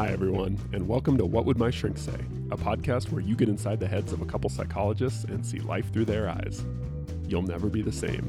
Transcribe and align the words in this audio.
Hi, 0.00 0.08
everyone, 0.08 0.58
and 0.72 0.88
welcome 0.88 1.18
to 1.18 1.26
What 1.26 1.44
Would 1.44 1.58
My 1.58 1.68
Shrink 1.68 1.98
Say, 1.98 2.18
a 2.50 2.56
podcast 2.56 3.12
where 3.12 3.20
you 3.20 3.36
get 3.36 3.50
inside 3.50 3.80
the 3.80 3.86
heads 3.86 4.14
of 4.14 4.22
a 4.22 4.24
couple 4.24 4.48
psychologists 4.48 5.24
and 5.24 5.44
see 5.44 5.58
life 5.60 5.92
through 5.92 6.06
their 6.06 6.26
eyes. 6.26 6.64
You'll 7.28 7.42
never 7.42 7.68
be 7.68 7.82
the 7.82 7.92
same. 7.92 8.24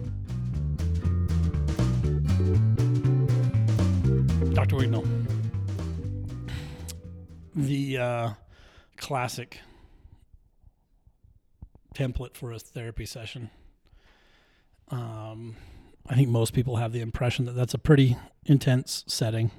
Dr. 4.54 4.76
Wignall. 4.76 5.08
The 7.56 7.98
uh, 7.98 8.30
classic 8.98 9.62
template 11.96 12.36
for 12.36 12.52
a 12.52 12.60
therapy 12.60 13.06
session. 13.06 13.50
Um, 14.90 15.56
I 16.06 16.16
think 16.16 16.28
most 16.28 16.52
people 16.52 16.76
have 16.76 16.92
the 16.92 17.00
impression 17.00 17.46
that 17.46 17.54
that's 17.54 17.74
a 17.74 17.80
pretty 17.80 18.18
intense 18.46 19.06
setting, 19.08 19.52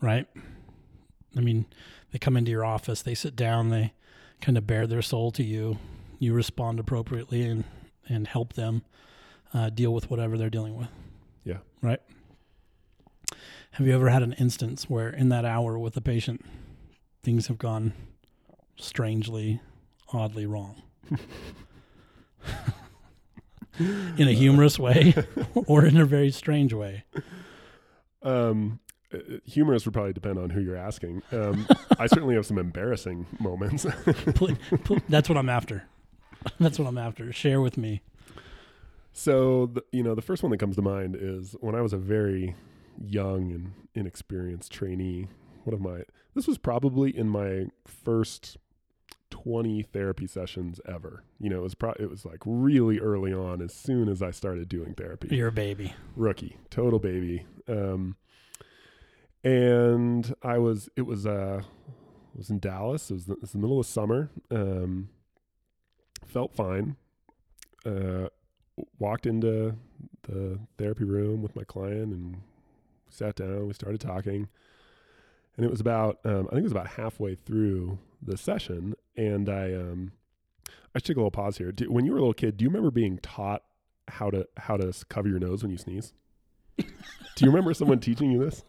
right? 0.00 0.26
I 1.36 1.40
mean, 1.40 1.66
they 2.12 2.18
come 2.18 2.36
into 2.36 2.50
your 2.50 2.64
office, 2.64 3.02
they 3.02 3.14
sit 3.14 3.36
down, 3.36 3.68
they 3.70 3.92
kind 4.40 4.56
of 4.56 4.66
bare 4.66 4.86
their 4.86 5.02
soul 5.02 5.30
to 5.32 5.42
you. 5.42 5.78
You 6.18 6.32
respond 6.32 6.80
appropriately 6.80 7.42
and, 7.42 7.64
and 8.08 8.26
help 8.26 8.54
them 8.54 8.82
uh, 9.52 9.70
deal 9.70 9.92
with 9.92 10.10
whatever 10.10 10.38
they're 10.38 10.50
dealing 10.50 10.76
with. 10.76 10.88
Yeah. 11.44 11.58
Right. 11.82 12.00
Have 13.72 13.86
you 13.86 13.94
ever 13.94 14.08
had 14.08 14.22
an 14.22 14.32
instance 14.34 14.88
where 14.88 15.10
in 15.10 15.28
that 15.28 15.44
hour 15.44 15.78
with 15.78 15.94
the 15.94 16.00
patient, 16.00 16.44
things 17.22 17.48
have 17.48 17.58
gone 17.58 17.92
strangely, 18.76 19.60
oddly 20.12 20.46
wrong? 20.46 20.82
in 23.78 24.28
a 24.28 24.32
humorous 24.32 24.78
way 24.78 25.14
or 25.66 25.84
in 25.84 25.98
a 25.98 26.06
very 26.06 26.30
strange 26.30 26.72
way? 26.72 27.04
Um, 28.22 28.80
humorous 29.44 29.84
would 29.84 29.94
probably 29.94 30.12
depend 30.12 30.38
on 30.38 30.50
who 30.50 30.60
you're 30.60 30.76
asking. 30.76 31.22
Um, 31.32 31.66
I 31.98 32.06
certainly 32.06 32.34
have 32.34 32.46
some 32.46 32.58
embarrassing 32.58 33.26
moments. 33.38 33.86
Pl- 34.34 34.56
pl- 34.84 34.98
That's 35.08 35.28
what 35.28 35.38
I'm 35.38 35.48
after. 35.48 35.84
That's 36.60 36.78
what 36.78 36.86
I'm 36.86 36.98
after. 36.98 37.32
Share 37.32 37.60
with 37.60 37.76
me. 37.76 38.02
So, 39.12 39.66
the, 39.66 39.84
you 39.92 40.02
know, 40.02 40.14
the 40.14 40.22
first 40.22 40.42
one 40.42 40.50
that 40.50 40.58
comes 40.58 40.76
to 40.76 40.82
mind 40.82 41.16
is 41.18 41.56
when 41.60 41.74
I 41.74 41.80
was 41.80 41.92
a 41.92 41.98
very 41.98 42.54
young 42.98 43.50
and 43.52 43.72
inexperienced 43.94 44.70
trainee. 44.72 45.28
One 45.64 45.74
of 45.74 45.80
my, 45.80 46.02
this 46.34 46.46
was 46.46 46.58
probably 46.58 47.16
in 47.16 47.28
my 47.28 47.66
first 47.86 48.58
20 49.30 49.82
therapy 49.82 50.26
sessions 50.26 50.80
ever. 50.86 51.24
You 51.40 51.50
know, 51.50 51.58
it 51.58 51.62
was 51.62 51.74
pro- 51.74 51.94
it 51.98 52.10
was 52.10 52.24
like 52.24 52.40
really 52.44 52.98
early 53.00 53.32
on 53.32 53.60
as 53.62 53.72
soon 53.72 54.08
as 54.08 54.22
I 54.22 54.30
started 54.30 54.68
doing 54.68 54.94
therapy. 54.94 55.34
You're 55.34 55.48
a 55.48 55.52
baby. 55.52 55.94
Rookie, 56.14 56.58
total 56.70 56.98
baby. 56.98 57.46
Um, 57.68 58.16
and 59.44 60.34
I 60.42 60.58
was, 60.58 60.88
it 60.96 61.02
was, 61.02 61.26
uh, 61.26 61.62
it 62.34 62.38
was 62.38 62.50
in 62.50 62.58
Dallas. 62.58 63.10
It 63.10 63.14
was, 63.14 63.26
the, 63.26 63.32
it 63.34 63.40
was 63.40 63.52
the 63.52 63.58
middle 63.58 63.80
of 63.80 63.86
summer. 63.86 64.30
Um, 64.50 65.08
felt 66.26 66.54
fine. 66.54 66.96
Uh, 67.84 68.28
walked 68.98 69.26
into 69.26 69.76
the 70.22 70.58
therapy 70.76 71.04
room 71.04 71.42
with 71.42 71.56
my 71.56 71.64
client 71.64 72.12
and 72.12 72.42
sat 73.08 73.36
down. 73.36 73.66
We 73.66 73.72
started 73.74 74.00
talking, 74.00 74.48
and 75.56 75.64
it 75.64 75.70
was 75.70 75.80
about 75.80 76.18
um, 76.24 76.46
I 76.48 76.50
think 76.50 76.60
it 76.60 76.64
was 76.64 76.72
about 76.72 76.88
halfway 76.88 77.34
through 77.34 77.98
the 78.20 78.36
session, 78.36 78.94
and 79.16 79.48
I 79.48 79.72
um, 79.74 80.12
I 80.94 80.98
should 80.98 81.06
take 81.06 81.16
a 81.16 81.20
little 81.20 81.30
pause 81.30 81.58
here. 81.58 81.72
Do, 81.72 81.90
when 81.90 82.04
you 82.04 82.12
were 82.12 82.18
a 82.18 82.20
little 82.20 82.34
kid, 82.34 82.56
do 82.56 82.64
you 82.64 82.68
remember 82.68 82.90
being 82.90 83.18
taught 83.18 83.62
how 84.08 84.30
to 84.30 84.46
how 84.56 84.76
to 84.76 84.92
cover 85.08 85.28
your 85.28 85.38
nose 85.38 85.62
when 85.62 85.70
you 85.70 85.78
sneeze? 85.78 86.12
do 86.78 86.84
you 87.44 87.46
remember 87.46 87.72
someone 87.72 88.00
teaching 88.00 88.30
you 88.30 88.38
this? 88.38 88.64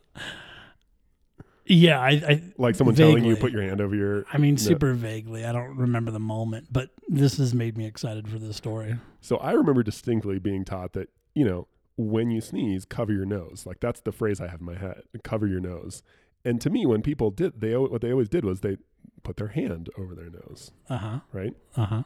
Yeah, 1.68 2.00
I, 2.00 2.10
I 2.10 2.42
Like 2.58 2.76
someone 2.76 2.96
telling 2.96 3.24
you 3.26 3.36
put 3.36 3.52
your 3.52 3.62
hand 3.62 3.82
over 3.82 3.96
your 3.96 4.26
I 4.32 4.38
mean 4.38 4.56
No. 4.56 4.60
super 4.62 4.94
vaguely. 4.94 5.46
I 5.46 5.52
don't 5.52 5.76
remember 5.78 6.12
the 6.12 6.20
moment, 6.20 6.68
but 6.72 6.90
this 7.08 7.38
has 7.38 7.54
made 7.54 7.78
me 7.78 7.86
excited 7.86 8.28
for 8.30 8.40
this 8.40 8.56
story. 8.58 8.96
So 9.22 9.38
I 9.38 9.52
remember 9.52 9.84
distinctly 9.84 10.40
being 10.40 10.64
taught 10.66 10.94
that, 10.94 11.10
you 11.34 11.46
know, 11.46 11.68
when 11.98 12.30
you 12.32 12.42
sneeze, 12.42 12.86
cover 12.86 13.12
your 13.12 13.26
nose. 13.26 13.66
Like 13.66 13.80
that's 13.80 14.02
the 14.02 14.12
phrase 14.12 14.40
I 14.40 14.48
have 14.48 14.60
in 14.62 14.66
my 14.66 14.78
head, 14.78 15.02
cover 15.24 15.48
your 15.48 15.60
nose. 15.60 16.04
And 16.46 16.62
to 16.62 16.70
me, 16.70 16.86
when 16.86 17.02
people 17.02 17.32
did, 17.32 17.60
they 17.60 17.76
what 17.76 18.02
they 18.02 18.12
always 18.12 18.30
did 18.30 18.46
was 18.46 18.62
they 18.62 18.78
put 19.24 19.38
their 19.38 19.48
hand 19.50 19.90
over 19.98 20.16
their 20.16 20.30
nose, 20.30 20.72
Uh-huh. 20.90 21.20
right? 21.34 21.54
Uh-huh. 21.76 22.04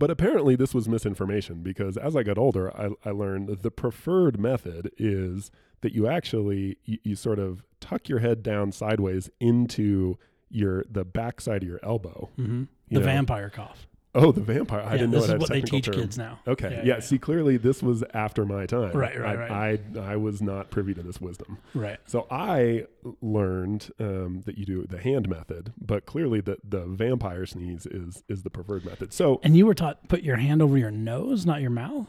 But 0.00 0.10
apparently 0.10 0.56
this 0.56 0.72
was 0.74 0.88
misinformation 0.88 1.62
because 1.62 1.96
as 1.96 2.16
I 2.16 2.22
got 2.24 2.38
older, 2.38 2.74
I, 2.76 2.88
I 3.04 3.10
learned 3.12 3.48
that 3.48 3.62
the 3.62 3.70
preferred 3.70 4.40
method 4.40 4.90
is 4.98 5.50
that 5.82 5.92
you 5.94 6.08
actually, 6.08 6.78
you, 6.86 6.98
you 7.04 7.14
sort 7.14 7.38
of 7.38 7.62
tuck 7.80 8.08
your 8.08 8.18
head 8.20 8.42
down 8.42 8.72
sideways 8.72 9.30
into 9.40 10.16
your, 10.48 10.84
the 10.90 11.04
backside 11.04 11.62
of 11.62 11.68
your 11.68 11.80
elbow. 11.82 12.30
Mhm. 12.38 12.68
You 12.88 12.94
The 12.98 13.00
know? 13.00 13.04
vampire 13.06 13.50
cough. 13.50 13.86
Oh, 14.12 14.32
the 14.32 14.40
vampire. 14.40 14.80
I 14.80 14.84
yeah, 14.84 14.90
didn't 14.92 15.10
know 15.12 15.20
this 15.20 15.30
is 15.30 15.38
what 15.38 15.50
they 15.50 15.60
teach 15.60 15.84
term. 15.86 15.94
kids 15.94 16.18
now. 16.18 16.40
Okay. 16.48 16.70
Yeah, 16.70 16.76
Yeah, 16.78 16.94
yeah. 16.96 17.00
See, 17.00 17.18
clearly 17.18 17.56
this 17.58 17.80
was 17.82 18.02
after 18.12 18.44
my 18.44 18.66
time. 18.66 18.90
Right, 18.92 19.18
right, 19.20 19.38
I, 19.38 19.48
right. 19.48 19.80
I, 19.96 20.12
I 20.12 20.16
was 20.16 20.42
not 20.42 20.70
privy 20.70 20.94
to 20.94 21.02
this 21.02 21.20
wisdom. 21.20 21.58
Right. 21.74 21.98
So 22.06 22.26
I 22.30 22.86
learned 23.22 23.90
um, 24.00 24.42
that 24.46 24.58
you 24.58 24.66
do 24.66 24.84
the 24.86 24.98
hand 24.98 25.28
method, 25.28 25.72
but 25.80 26.06
clearly 26.06 26.40
the, 26.40 26.58
the 26.68 26.80
vampire 26.86 27.46
sneeze 27.46 27.86
is 27.86 28.22
is 28.28 28.42
the 28.42 28.50
preferred 28.50 28.84
method. 28.84 29.12
So, 29.12 29.40
And 29.42 29.56
you 29.56 29.66
were 29.66 29.74
taught 29.74 30.08
put 30.08 30.22
your 30.22 30.36
hand 30.36 30.60
over 30.62 30.76
your 30.76 30.90
nose, 30.90 31.46
not 31.46 31.60
your 31.60 31.70
mouth? 31.70 32.08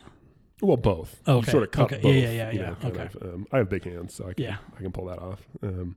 well, 0.63 0.77
both. 0.77 1.19
You 1.27 1.33
Okay, 1.35 1.51
sort 1.51 1.63
of 1.63 1.71
cup 1.71 1.91
okay. 1.91 2.01
both. 2.01 2.13
Yeah, 2.13 2.21
yeah, 2.21 2.31
yeah, 2.31 2.51
yeah. 2.51 2.61
know, 2.69 2.75
Okay. 2.89 3.01
of, 3.01 3.15
um, 3.33 3.47
I 3.51 3.57
have 3.57 3.69
big 3.69 3.83
hands, 3.83 4.13
so 4.13 4.27
I 4.27 4.33
can, 4.33 4.43
Yeah. 4.43 4.57
I 4.77 4.81
can 4.81 4.91
pull 4.91 5.05
that 5.05 5.17
off. 5.19 5.41
Um, 5.63 5.95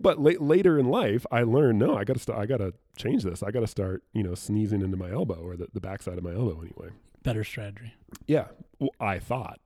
but 0.00 0.18
la- 0.20 0.32
later 0.38 0.78
in 0.78 0.86
life, 0.86 1.24
I 1.30 1.42
learned 1.42 1.78
no, 1.78 1.96
I 1.96 2.04
got 2.04 2.14
to 2.14 2.22
st- 2.22 2.38
I 2.38 2.46
got 2.46 2.58
to 2.58 2.74
change 2.96 3.22
this. 3.22 3.42
I 3.42 3.50
got 3.50 3.60
to 3.60 3.66
start, 3.66 4.02
you 4.12 4.22
know, 4.22 4.34
sneezing 4.34 4.82
into 4.82 4.96
my 4.96 5.10
elbow 5.10 5.40
or 5.42 5.56
the, 5.56 5.68
the 5.72 5.80
backside 5.80 6.18
of 6.18 6.24
my 6.24 6.32
elbow 6.32 6.60
anyway. 6.60 6.94
Better 7.22 7.44
strategy. 7.44 7.94
Yeah, 8.26 8.48
well, 8.78 8.90
I 9.00 9.18
thought. 9.18 9.60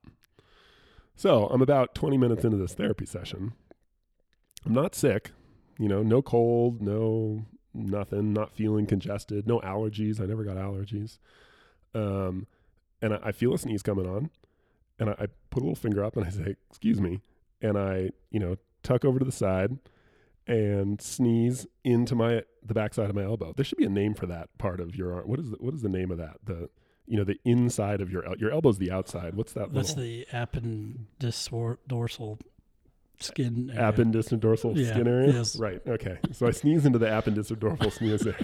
So 1.15 1.47
I'm 1.47 1.61
about 1.61 1.93
20 1.93 2.17
minutes 2.17 2.43
into 2.43 2.57
this 2.57 2.73
therapy 2.73 3.05
session. 3.05 3.53
I'm 4.65 4.73
not 4.73 4.95
sick, 4.95 5.31
you 5.77 5.87
know, 5.87 6.01
no 6.01 6.21
cold, 6.21 6.81
no 6.81 7.45
nothing, 7.73 8.33
not 8.33 8.51
feeling 8.51 8.85
congested, 8.85 9.47
no 9.47 9.59
allergies. 9.61 10.21
I 10.21 10.25
never 10.25 10.43
got 10.43 10.57
allergies. 10.57 11.17
Um, 11.93 12.47
and 13.01 13.13
I, 13.13 13.19
I 13.25 13.31
feel 13.31 13.53
a 13.53 13.57
sneeze 13.57 13.83
coming 13.83 14.07
on, 14.07 14.29
and 14.99 15.09
I, 15.09 15.13
I 15.13 15.27
put 15.49 15.61
a 15.61 15.65
little 15.65 15.75
finger 15.75 16.03
up 16.03 16.15
and 16.15 16.25
I 16.25 16.29
say, 16.29 16.55
"Excuse 16.69 17.01
me," 17.01 17.21
and 17.61 17.77
I, 17.77 18.11
you 18.29 18.39
know, 18.39 18.57
tuck 18.83 19.03
over 19.03 19.19
to 19.19 19.25
the 19.25 19.31
side 19.31 19.77
and 20.51 21.01
sneeze 21.01 21.67
into 21.83 22.15
my 22.15 22.43
the 22.63 22.73
backside 22.73 23.09
of 23.09 23.15
my 23.15 23.23
elbow. 23.23 23.53
There 23.55 23.65
should 23.65 23.77
be 23.77 23.85
a 23.85 23.89
name 23.89 24.13
for 24.13 24.25
that 24.27 24.55
part 24.57 24.79
of 24.79 24.95
your 24.95 25.13
arm. 25.13 25.27
What 25.27 25.39
is 25.39 25.51
the, 25.51 25.57
what 25.57 25.73
is 25.73 25.81
the 25.81 25.89
name 25.89 26.11
of 26.11 26.17
that? 26.17 26.37
The 26.43 26.69
you 27.07 27.17
know 27.17 27.23
the 27.23 27.39
inside 27.45 28.01
of 28.01 28.11
your 28.11 28.25
el- 28.25 28.37
your 28.37 28.51
elbow's 28.51 28.77
the 28.77 28.91
outside. 28.91 29.35
What's 29.35 29.53
that? 29.53 29.73
That's 29.73 29.95
little 29.95 30.03
the 30.03 30.27
appendidorsal 30.33 32.39
skin. 33.19 33.71
area. 33.73 33.91
appendicular 33.91 34.77
Yeah, 34.77 34.91
skin 34.93 35.07
area. 35.07 35.33
yes. 35.33 35.55
Right. 35.57 35.81
Okay. 35.87 36.17
So 36.33 36.47
I 36.47 36.51
sneeze 36.51 36.85
into 36.85 36.99
the 36.99 37.07
appendicular 37.07 37.59
dorsal 37.59 37.91
sneeze 37.91 38.27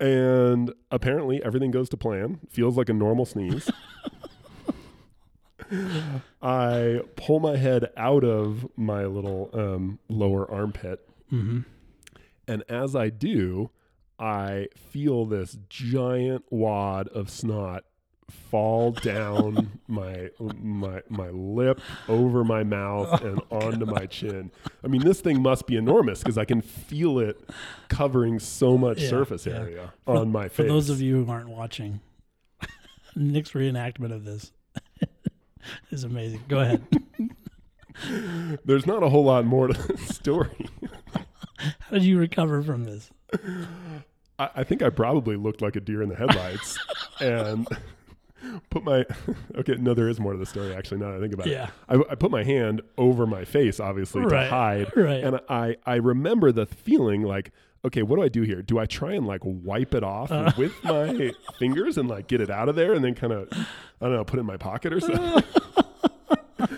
and 0.00 0.72
apparently 0.90 1.42
everything 1.44 1.70
goes 1.70 1.88
to 1.90 1.96
plan. 1.96 2.40
Feels 2.50 2.76
like 2.76 2.88
a 2.88 2.92
normal 2.94 3.24
sneeze. 3.24 3.70
I 6.42 7.00
pull 7.16 7.40
my 7.40 7.56
head 7.56 7.90
out 7.96 8.24
of 8.24 8.66
my 8.76 9.04
little 9.06 9.50
um, 9.52 9.98
lower 10.08 10.50
armpit, 10.50 11.08
hmm 11.30 11.60
and 12.48 12.64
as 12.68 12.96
I 12.96 13.08
do, 13.08 13.70
I 14.18 14.66
feel 14.76 15.24
this 15.26 15.56
giant 15.68 16.44
wad 16.50 17.06
of 17.08 17.30
snot 17.30 17.84
fall 18.50 18.90
down 19.02 19.78
my 19.86 20.30
my 20.40 21.02
my 21.08 21.30
lip 21.30 21.80
over 22.08 22.42
my 22.44 22.64
mouth 22.64 23.22
and 23.22 23.40
onto 23.50 23.86
my 23.86 24.06
chin. 24.06 24.50
I 24.82 24.88
mean, 24.88 25.02
this 25.04 25.20
thing 25.20 25.40
must 25.40 25.66
be 25.68 25.76
enormous 25.76 26.18
because 26.18 26.36
I 26.36 26.44
can 26.44 26.60
feel 26.62 27.18
it 27.20 27.40
covering 27.88 28.38
so 28.40 28.76
much 28.76 29.00
Yeah, 29.00 29.08
surface 29.08 29.46
yeah. 29.46 29.54
area 29.60 29.92
on 30.06 30.32
my 30.32 30.48
face. 30.48 30.56
For 30.56 30.62
those 30.64 30.90
of 30.90 31.00
you 31.00 31.24
who 31.24 31.30
aren't 31.30 31.48
watching, 31.48 32.00
Nick's 33.16 33.52
reenactment 33.52 34.12
of 34.12 34.24
this 34.24 34.50
is 35.90 36.04
amazing. 36.04 36.42
Go 36.48 36.60
ahead. 36.60 36.82
there's 38.64 38.86
not 38.86 39.02
a 39.02 39.08
whole 39.08 39.24
lot 39.24 39.44
more 39.44 39.68
to 39.68 39.74
the 39.74 39.96
story. 39.98 40.68
How 41.58 41.90
did 41.92 42.04
you 42.04 42.18
recover 42.18 42.62
from 42.62 42.84
this? 42.84 43.10
I, 44.38 44.50
I 44.56 44.64
think 44.64 44.82
I 44.82 44.90
probably 44.90 45.36
looked 45.36 45.62
like 45.62 45.76
a 45.76 45.80
deer 45.80 46.02
in 46.02 46.08
the 46.08 46.16
headlights 46.16 46.78
and 47.20 47.66
put 48.70 48.82
my 48.82 49.04
okay. 49.56 49.74
No, 49.76 49.94
there 49.94 50.08
is 50.08 50.18
more 50.18 50.32
to 50.32 50.38
the 50.38 50.46
story 50.46 50.74
actually. 50.74 50.98
Now 50.98 51.10
that 51.12 51.18
I 51.18 51.20
think 51.20 51.34
about 51.34 51.46
it, 51.46 51.52
Yeah. 51.52 51.70
I, 51.88 51.96
I 52.10 52.14
put 52.16 52.30
my 52.30 52.42
hand 52.42 52.82
over 52.98 53.26
my 53.26 53.44
face, 53.44 53.78
obviously, 53.78 54.22
Right, 54.22 54.44
to 54.44 54.50
hide. 54.50 54.96
right. 54.96 55.22
And 55.22 55.40
I, 55.48 55.76
I 55.86 55.96
remember 55.96 56.50
the 56.50 56.66
feeling 56.66 57.22
like, 57.22 57.52
okay, 57.84 58.02
what 58.02 58.16
do 58.16 58.22
I 58.22 58.28
do 58.28 58.42
here? 58.42 58.62
Do 58.62 58.78
I 58.78 58.86
try 58.86 59.12
and 59.14 59.26
like 59.26 59.40
wipe 59.44 59.94
it 59.94 60.02
off 60.04 60.30
Uh. 60.30 60.52
with 60.56 60.72
my 60.84 61.32
fingers 61.58 61.98
and 61.98 62.08
like 62.08 62.28
get 62.28 62.40
it 62.40 62.50
out 62.50 62.68
of 62.68 62.76
there 62.76 62.92
and 62.94 63.04
then 63.04 63.14
kind 63.14 63.32
of, 63.32 63.48
I 63.52 64.06
don't 64.06 64.12
know, 64.14 64.24
put 64.24 64.38
it 64.38 64.40
in 64.40 64.46
my 64.46 64.56
pocket 64.56 64.92
or 64.92 65.00
something? 65.00 65.42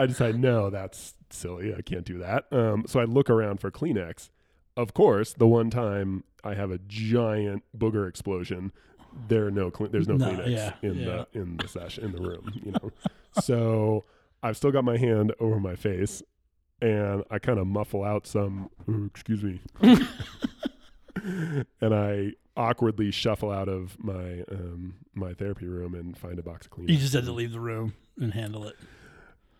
I 0.00 0.06
decide, 0.06 0.38
no, 0.38 0.70
that's 0.70 1.14
silly. 1.30 1.74
I 1.74 1.82
can't 1.82 2.04
do 2.04 2.18
that. 2.18 2.46
Um, 2.52 2.84
so 2.86 3.00
I 3.00 3.04
look 3.04 3.28
around 3.28 3.58
for 3.60 3.70
Kleenex. 3.70 4.30
Of 4.76 4.94
course, 4.94 5.32
the 5.32 5.46
one 5.48 5.70
time 5.70 6.22
I 6.44 6.54
have 6.54 6.70
a 6.70 6.78
giant 6.86 7.64
booger 7.76 8.08
explosion, 8.08 8.70
there 9.26 9.46
are 9.46 9.50
no 9.50 9.70
there's 9.90 10.06
no, 10.06 10.16
No, 10.16 10.26
Kleenex 10.28 10.50
yeah, 10.50 10.72
in 10.82 10.94
yeah. 10.98 11.24
the 11.32 11.40
in 11.40 11.56
the 11.56 11.66
session 11.66 12.04
in 12.04 12.12
the 12.12 12.20
room. 12.20 12.52
You 12.64 12.72
know, 12.72 12.92
so 13.40 14.04
I've 14.40 14.56
still 14.56 14.70
got 14.70 14.84
my 14.84 14.96
hand 14.98 15.34
over 15.40 15.58
my 15.58 15.74
face, 15.74 16.22
and 16.80 17.24
I 17.30 17.38
kind 17.38 17.58
of 17.58 17.66
muffle 17.66 18.04
out 18.04 18.26
some. 18.26 18.70
"Ooh, 18.88 19.06
excuse 19.06 19.42
me, 19.42 19.60
and 21.80 21.94
I 21.94 22.32
awkwardly 22.56 23.10
shuffle 23.10 23.50
out 23.50 23.68
of 23.68 23.96
my 24.02 24.42
um, 24.50 24.94
my 25.14 25.32
therapy 25.34 25.66
room 25.66 25.94
and 25.94 26.16
find 26.16 26.38
a 26.38 26.42
box 26.42 26.66
of 26.66 26.72
Kleenex. 26.72 26.88
You 26.90 26.98
just 26.98 27.14
had 27.14 27.24
to 27.24 27.32
leave 27.32 27.52
the 27.52 27.60
room 27.60 27.94
and 28.20 28.32
handle 28.34 28.66
it. 28.66 28.76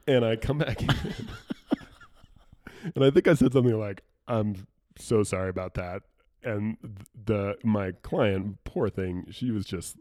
and 0.06 0.24
I 0.24 0.36
come 0.36 0.58
back 0.58 0.82
in, 0.82 0.90
and 2.94 3.04
I 3.04 3.10
think 3.10 3.28
I 3.28 3.34
said 3.34 3.52
something 3.52 3.78
like, 3.78 4.02
"I'm 4.26 4.66
so 4.98 5.22
sorry 5.22 5.50
about 5.50 5.74
that." 5.74 6.02
And 6.42 6.76
the 7.26 7.56
my 7.64 7.92
client, 8.02 8.58
poor 8.64 8.88
thing, 8.88 9.26
she 9.30 9.50
was 9.50 9.66
just 9.66 9.96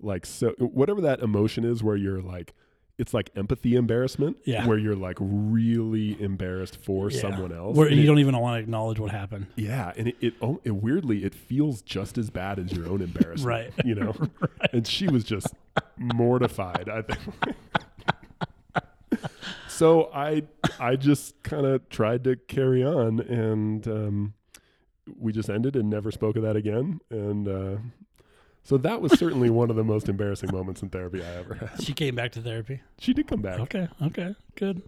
like 0.00 0.26
so 0.26 0.50
whatever 0.58 1.00
that 1.02 1.20
emotion 1.20 1.64
is, 1.64 1.82
where 1.82 1.96
you're 1.96 2.22
like, 2.22 2.54
it's 2.98 3.12
like 3.12 3.30
empathy 3.36 3.74
embarrassment, 3.76 4.38
Yeah. 4.44 4.66
where 4.66 4.78
you're 4.78 4.96
like 4.96 5.18
really 5.20 6.20
embarrassed 6.20 6.76
for 6.76 7.10
Yeah. 7.10 7.20
someone 7.20 7.52
else. 7.52 7.76
Where 7.76 7.88
And 7.88 7.96
you 7.96 8.04
it- 8.04 8.06
don't 8.06 8.18
even 8.20 8.36
want 8.38 8.56
to 8.56 8.62
acknowledge 8.62 8.98
what 8.98 9.10
happened. 9.10 9.46
yeah, 9.56 9.92
and 9.96 10.08
it, 10.08 10.16
it, 10.20 10.34
it 10.64 10.70
weirdly 10.70 11.24
it 11.24 11.34
feels 11.34 11.82
just 11.82 12.16
as 12.16 12.30
bad 12.30 12.58
as 12.58 12.72
your 12.72 12.88
own 12.88 13.02
embarrassment, 13.02 13.46
Right. 13.76 13.86
You 13.86 13.96
know, 13.96 14.14
and 14.72 14.86
she 14.86 15.08
was 15.08 15.24
just 15.24 15.48
mortified. 15.98 16.88
I 16.88 17.02
think. 17.02 17.56
so 19.68 20.10
I 20.14 20.44
I 20.80 20.96
just 20.96 21.42
kind 21.42 21.66
of 21.66 21.88
tried 21.88 22.24
to 22.24 22.36
carry 22.36 22.82
on, 22.84 23.20
and 23.20 23.86
um, 23.88 24.34
we 25.18 25.32
just 25.32 25.48
ended 25.50 25.76
and 25.76 25.88
never 25.90 26.10
spoke 26.10 26.36
of 26.36 26.42
that 26.42 26.56
again. 26.56 27.00
And 27.10 27.46
uh, 27.48 27.76
so 28.66 28.76
that 28.78 29.00
was 29.00 29.18
certainly 29.18 29.48
one 29.48 29.70
of 29.70 29.76
the 29.76 29.84
most 29.84 30.08
embarrassing 30.08 30.50
moments 30.52 30.82
in 30.82 30.88
therapy 30.90 31.22
I 31.22 31.36
ever 31.38 31.54
had. 31.54 31.82
She 31.82 31.92
came 31.94 32.14
back 32.14 32.32
to 32.32 32.42
therapy. 32.42 32.80
She 32.98 33.14
did 33.14 33.26
come 33.28 33.40
back. 33.40 33.60
Okay. 33.60 33.88
Okay. 34.02 34.34
Good. 34.56 34.82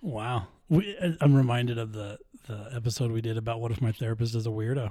Wow. 0.00 0.46
We, 0.68 0.96
I- 1.02 1.16
I'm 1.20 1.34
reminded 1.34 1.78
of 1.78 1.92
the 1.92 2.18
the 2.46 2.68
episode 2.74 3.10
we 3.10 3.20
did 3.22 3.36
about 3.38 3.60
what 3.60 3.70
if 3.72 3.80
my 3.80 3.90
therapist 3.92 4.34
is 4.34 4.46
a 4.46 4.50
weirdo. 4.50 4.90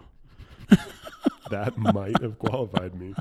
That 1.49 1.77
might 1.77 2.19
have 2.21 2.39
qualified 2.39 2.95
me. 2.95 3.13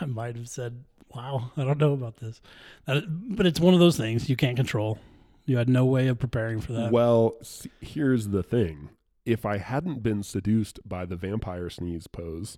I 0.00 0.06
might 0.06 0.36
have 0.36 0.48
said, 0.48 0.84
"Wow, 1.14 1.50
I 1.56 1.64
don't 1.64 1.76
know 1.78 1.92
about 1.92 2.16
this," 2.16 2.40
but 2.86 3.46
it's 3.46 3.60
one 3.60 3.74
of 3.74 3.80
those 3.80 3.96
things 3.96 4.30
you 4.30 4.36
can't 4.36 4.56
control. 4.56 4.98
You 5.44 5.58
had 5.58 5.68
no 5.68 5.84
way 5.84 6.06
of 6.08 6.18
preparing 6.18 6.60
for 6.60 6.72
that. 6.72 6.92
Well, 6.92 7.34
here's 7.80 8.28
the 8.28 8.42
thing. 8.42 8.90
If 9.26 9.44
I 9.44 9.58
hadn't 9.58 10.02
been 10.02 10.22
seduced 10.22 10.78
by 10.88 11.04
the 11.04 11.16
vampire 11.16 11.68
sneeze 11.68 12.06
pose, 12.06 12.56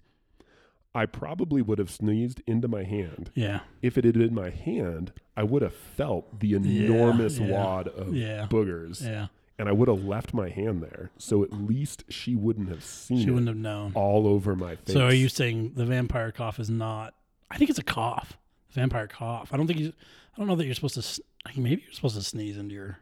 I 0.94 1.06
probably 1.06 1.62
would 1.62 1.78
have 1.78 1.90
sneezed 1.90 2.42
into 2.46 2.66
my 2.68 2.82
hand. 2.82 3.30
yeah. 3.34 3.60
If 3.80 3.96
it 3.96 4.04
had 4.04 4.14
been 4.14 4.34
my 4.34 4.50
hand, 4.50 5.12
I 5.36 5.44
would 5.44 5.62
have 5.62 5.74
felt 5.74 6.40
the 6.40 6.54
enormous 6.54 7.38
yeah, 7.38 7.46
wad 7.48 7.88
of 7.88 8.14
yeah. 8.14 8.46
boogers 8.50 9.00
Yeah. 9.04 9.28
and 9.58 9.68
I 9.68 9.72
would 9.72 9.86
have 9.88 10.02
left 10.04 10.34
my 10.34 10.48
hand 10.48 10.82
there. 10.82 11.10
So 11.16 11.44
at 11.44 11.52
least 11.52 12.04
she 12.08 12.34
wouldn't 12.34 12.68
have 12.70 12.82
seen 12.82 13.24
She 13.24 13.30
wouldn't 13.30 13.46
have 13.48 13.56
known. 13.56 13.92
all 13.94 14.26
over 14.26 14.56
my 14.56 14.74
face. 14.76 14.94
So 14.94 15.06
are 15.06 15.14
you 15.14 15.28
saying 15.28 15.72
the 15.76 15.84
vampire 15.86 16.32
cough 16.32 16.58
is 16.58 16.68
not? 16.70 17.14
I 17.50 17.56
think 17.56 17.70
it's 17.70 17.78
a 17.78 17.84
cough. 17.84 18.36
Vampire 18.72 19.06
cough. 19.06 19.50
I 19.52 19.56
don't 19.56 19.66
think 19.66 19.78
you. 19.80 19.92
I 20.34 20.38
don't 20.38 20.46
know 20.48 20.54
that 20.56 20.64
you're 20.64 20.74
supposed 20.74 20.94
to. 21.00 21.22
like, 21.44 21.56
Maybe 21.56 21.82
you're 21.84 21.92
supposed 21.92 22.16
to 22.16 22.22
sneeze 22.22 22.56
into 22.56 22.74
your. 22.74 22.98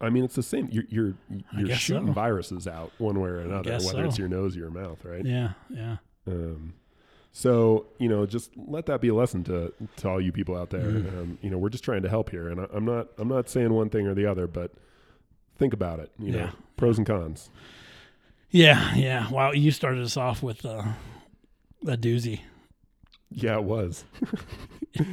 I 0.00 0.08
mean, 0.10 0.24
it's 0.24 0.34
the 0.34 0.42
same. 0.42 0.68
You're 0.72 0.84
you're, 0.88 1.14
you're 1.56 1.76
shooting 1.76 2.08
so. 2.08 2.12
viruses 2.12 2.66
out 2.66 2.92
one 2.98 3.20
way 3.20 3.28
or 3.28 3.40
another, 3.40 3.78
whether 3.84 4.04
it's 4.06 4.18
your 4.18 4.28
nose 4.28 4.56
or 4.56 4.60
your 4.60 4.70
mouth, 4.70 5.04
right? 5.04 5.24
Yeah. 5.24 5.52
Yeah. 5.70 5.96
Um, 6.26 6.72
so 7.32 7.86
you 7.98 8.08
know, 8.08 8.26
just 8.26 8.50
let 8.56 8.86
that 8.86 9.00
be 9.00 9.08
a 9.08 9.14
lesson 9.14 9.42
to 9.44 9.72
to 9.96 10.08
all 10.08 10.20
you 10.20 10.32
people 10.32 10.56
out 10.56 10.70
there. 10.70 10.82
Mhm. 10.82 11.08
Um, 11.18 11.38
you 11.42 11.50
know, 11.50 11.58
we're 11.58 11.70
just 11.70 11.84
trying 11.84 12.02
to 12.02 12.08
help 12.08 12.30
here, 12.30 12.48
and 12.48 12.60
I, 12.60 12.66
I'm 12.72 12.84
not 12.84 13.08
I'm 13.18 13.28
not 13.28 13.48
saying 13.48 13.72
one 13.72 13.88
thing 13.90 14.06
or 14.06 14.14
the 14.14 14.26
other, 14.26 14.46
but 14.46 14.72
think 15.56 15.72
about 15.72 15.98
it. 16.00 16.10
You 16.18 16.32
know, 16.32 16.50
pros 16.76 16.98
and 16.98 17.06
cons. 17.06 17.50
Yeah. 18.50 18.94
Yeah. 18.94 19.30
Wow. 19.30 19.52
You 19.52 19.70
started 19.70 20.02
us 20.04 20.16
off 20.18 20.42
with 20.42 20.64
uh, 20.66 20.82
a 21.86 21.96
doozy. 21.96 22.40
Yeah, 23.30 23.56
it 23.56 23.64
was. 23.64 24.04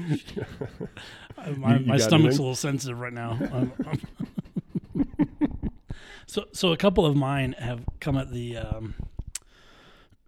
Uh, 1.38 1.52
My, 1.52 1.78
you 1.78 1.86
my 1.86 1.96
stomach's 1.98 2.12
anything? 2.12 2.40
a 2.40 2.42
little 2.42 2.56
sensitive 2.56 3.00
right 3.00 3.14
now. 3.14 3.38
I'm- 3.40 3.72
I'm- 3.86 5.08
so, 6.28 6.44
so 6.52 6.74
a 6.74 6.78
couple 6.78 7.06
of 7.06 7.16
mine 7.16 7.54
have 7.60 7.86
come 8.02 8.18
at 8.18 8.30
the 8.32 8.58
um, 8.58 8.94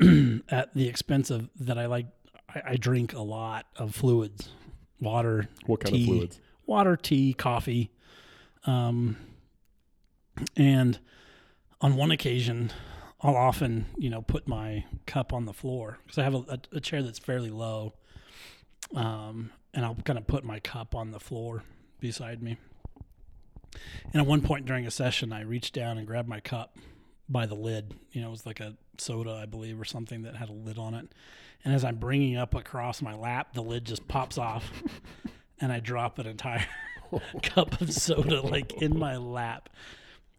at 0.49 0.73
the 0.73 0.87
expense 0.87 1.29
of 1.29 1.49
that. 1.59 1.77
I 1.77 1.85
like. 1.85 2.07
I, 2.49 2.61
I 2.71 2.75
drink 2.75 3.13
a 3.13 3.21
lot 3.21 3.65
of 3.77 3.95
fluids, 3.95 4.49
water, 4.99 5.47
What 5.65 5.81
kind 5.81 5.95
Tea. 5.95 6.01
of 6.03 6.07
fluids? 6.07 6.39
water, 6.65 6.95
tea, 6.97 7.33
coffee. 7.33 7.91
Um, 8.65 9.17
and 10.57 10.99
on 11.81 11.95
one 11.95 12.11
occasion, 12.11 12.71
I'll 13.21 13.35
often, 13.35 13.85
you 13.97 14.09
know, 14.09 14.21
put 14.21 14.47
my 14.47 14.85
cup 15.05 15.33
on 15.33 15.45
the 15.45 15.53
floor 15.53 15.97
because 16.03 16.17
I 16.17 16.23
have 16.23 16.33
a, 16.33 16.37
a, 16.47 16.59
a 16.77 16.79
chair 16.79 17.03
that's 17.03 17.19
fairly 17.19 17.49
low. 17.49 17.93
Um, 18.95 19.51
and 19.73 19.85
I'll 19.85 19.95
kind 19.95 20.19
of 20.19 20.27
put 20.27 20.43
my 20.43 20.59
cup 20.59 20.95
on 20.95 21.11
the 21.11 21.19
floor 21.19 21.63
beside 21.99 22.41
me. 22.43 22.57
And 24.13 24.21
at 24.21 24.27
one 24.27 24.41
point 24.41 24.65
during 24.65 24.85
a 24.85 24.91
session, 24.91 25.31
I 25.31 25.41
reached 25.41 25.73
down 25.73 25.97
and 25.97 26.05
grabbed 26.05 26.27
my 26.27 26.39
cup 26.41 26.75
by 27.29 27.45
the 27.45 27.55
lid. 27.55 27.93
You 28.11 28.21
know, 28.21 28.27
it 28.27 28.31
was 28.31 28.45
like 28.45 28.59
a 28.59 28.75
soda, 28.97 29.39
I 29.41 29.45
believe, 29.45 29.79
or 29.79 29.85
something 29.85 30.23
that 30.23 30.35
had 30.35 30.49
a 30.49 30.53
lid 30.53 30.77
on 30.77 30.93
it. 30.93 31.07
And 31.63 31.73
as 31.73 31.83
I'm 31.83 31.97
bringing 31.97 32.37
up 32.37 32.55
across 32.55 33.01
my 33.01 33.15
lap, 33.15 33.53
the 33.53 33.61
lid 33.61 33.85
just 33.85 34.07
pops 34.07 34.37
off, 34.37 34.71
and 35.61 35.71
I 35.71 35.79
drop 35.79 36.19
an 36.19 36.27
entire 36.27 36.65
cup 37.43 37.79
of 37.81 37.93
soda 37.93 38.41
like 38.41 38.81
in 38.81 38.97
my 38.97 39.17
lap, 39.17 39.69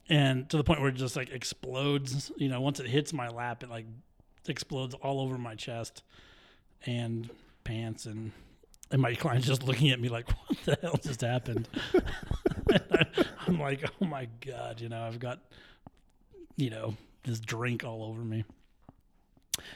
and 0.08 0.48
to 0.50 0.56
the 0.56 0.64
point 0.64 0.80
where 0.80 0.90
it 0.90 0.96
just 0.96 1.16
like 1.16 1.30
explodes. 1.30 2.32
You 2.36 2.48
know, 2.48 2.60
once 2.60 2.80
it 2.80 2.86
hits 2.86 3.12
my 3.12 3.28
lap, 3.28 3.62
it 3.62 3.70
like 3.70 3.86
explodes 4.48 4.94
all 4.94 5.20
over 5.20 5.38
my 5.38 5.54
chest 5.54 6.02
and 6.86 7.30
pants 7.64 8.06
and. 8.06 8.32
And 8.90 9.00
my 9.00 9.14
client's 9.14 9.46
just 9.46 9.62
looking 9.62 9.88
at 9.88 9.98
me 9.98 10.10
like, 10.10 10.28
"What 10.28 10.58
the 10.66 10.78
hell 10.82 11.00
just 11.02 11.22
happened?" 11.22 11.66
I'm 13.46 13.58
like, 13.58 13.82
"Oh 14.02 14.04
my 14.04 14.28
god!" 14.44 14.82
You 14.82 14.90
know, 14.90 15.00
I've 15.00 15.18
got, 15.18 15.40
you 16.56 16.70
know, 16.70 16.96
just 17.24 17.44
drink 17.46 17.84
all 17.84 18.04
over 18.04 18.20
me. 18.22 18.44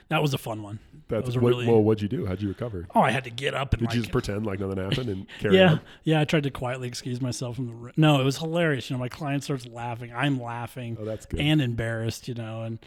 That 0.09 0.23
was 0.23 0.33
a 0.33 0.39
fun 0.39 0.63
one. 0.63 0.79
That's 1.09 1.27
was 1.27 1.37
a 1.37 1.41
what, 1.41 1.49
really- 1.51 1.67
well. 1.67 1.83
What'd 1.83 2.01
you 2.03 2.09
do? 2.09 2.27
How'd 2.27 2.41
you 2.41 2.49
recover? 2.49 2.87
Oh, 2.95 3.01
I 3.03 3.11
had 3.11 3.25
to 3.25 3.31
get 3.31 3.55
up 3.55 3.73
and 3.75 3.81
Did 3.81 3.87
like, 3.89 3.95
you 3.95 4.01
just 4.03 4.13
pretend 4.13 4.47
like 4.47 4.59
nothing 4.59 4.79
happened 4.83 5.09
and 5.11 5.27
carry 5.39 5.57
yeah, 5.59 5.73
on? 5.73 5.81
yeah. 6.03 6.21
I 6.21 6.25
tried 6.25 6.45
to 6.45 6.51
quietly 6.51 6.89
excuse 6.89 7.21
myself 7.21 7.57
from 7.57 7.67
the 7.67 7.75
room. 7.75 7.93
No, 7.97 8.21
it 8.21 8.25
was 8.25 8.39
hilarious. 8.39 8.89
You 8.91 8.97
know, 8.97 9.01
my 9.01 9.09
client 9.09 9.45
starts 9.45 9.67
laughing. 9.67 10.13
I'm 10.15 10.41
laughing 10.41 10.97
Oh, 10.99 11.05
that's 11.05 11.27
good. 11.27 11.41
and 11.41 11.61
embarrassed. 11.61 12.27
You 12.27 12.35
know, 12.35 12.63
and 12.63 12.79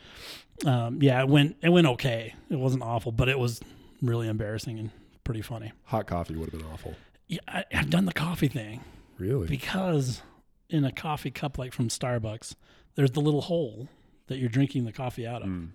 um, 0.66 1.02
yeah, 1.02 1.22
it 1.22 1.30
went 1.30 1.58
it 1.62 1.70
went 1.70 1.88
okay. 1.88 2.34
It 2.50 2.58
wasn't 2.58 2.84
awful, 2.84 3.12
but 3.12 3.30
it 3.30 3.38
was 3.40 3.62
really 4.02 4.28
embarrassing 4.28 4.80
and 4.80 4.90
pretty 5.24 5.42
funny. 5.42 5.72
Hot 5.86 6.08
coffee 6.08 6.36
would 6.36 6.50
have 6.50 6.60
been 6.60 6.70
awful. 6.72 6.96
Yeah, 7.28 7.40
I, 7.48 7.64
I've 7.74 7.90
done 7.92 8.06
the 8.06 8.14
coffee 8.14 8.48
thing 8.48 8.84
Really? 9.20 9.48
because 9.48 10.24
in 10.70 10.84
a 10.84 10.92
coffee 10.92 11.30
cup 11.32 11.58
like 11.60 11.72
from 11.74 11.88
Starbucks, 11.90 12.56
there's 13.00 13.12
the 13.12 13.22
little 13.22 13.40
hole 13.40 13.88
that 14.28 14.40
you're 14.40 14.50
drinking 14.50 14.84
the 14.84 14.92
coffee 14.92 15.26
out 15.26 15.42
of. 15.42 15.48
Mm. 15.48 15.70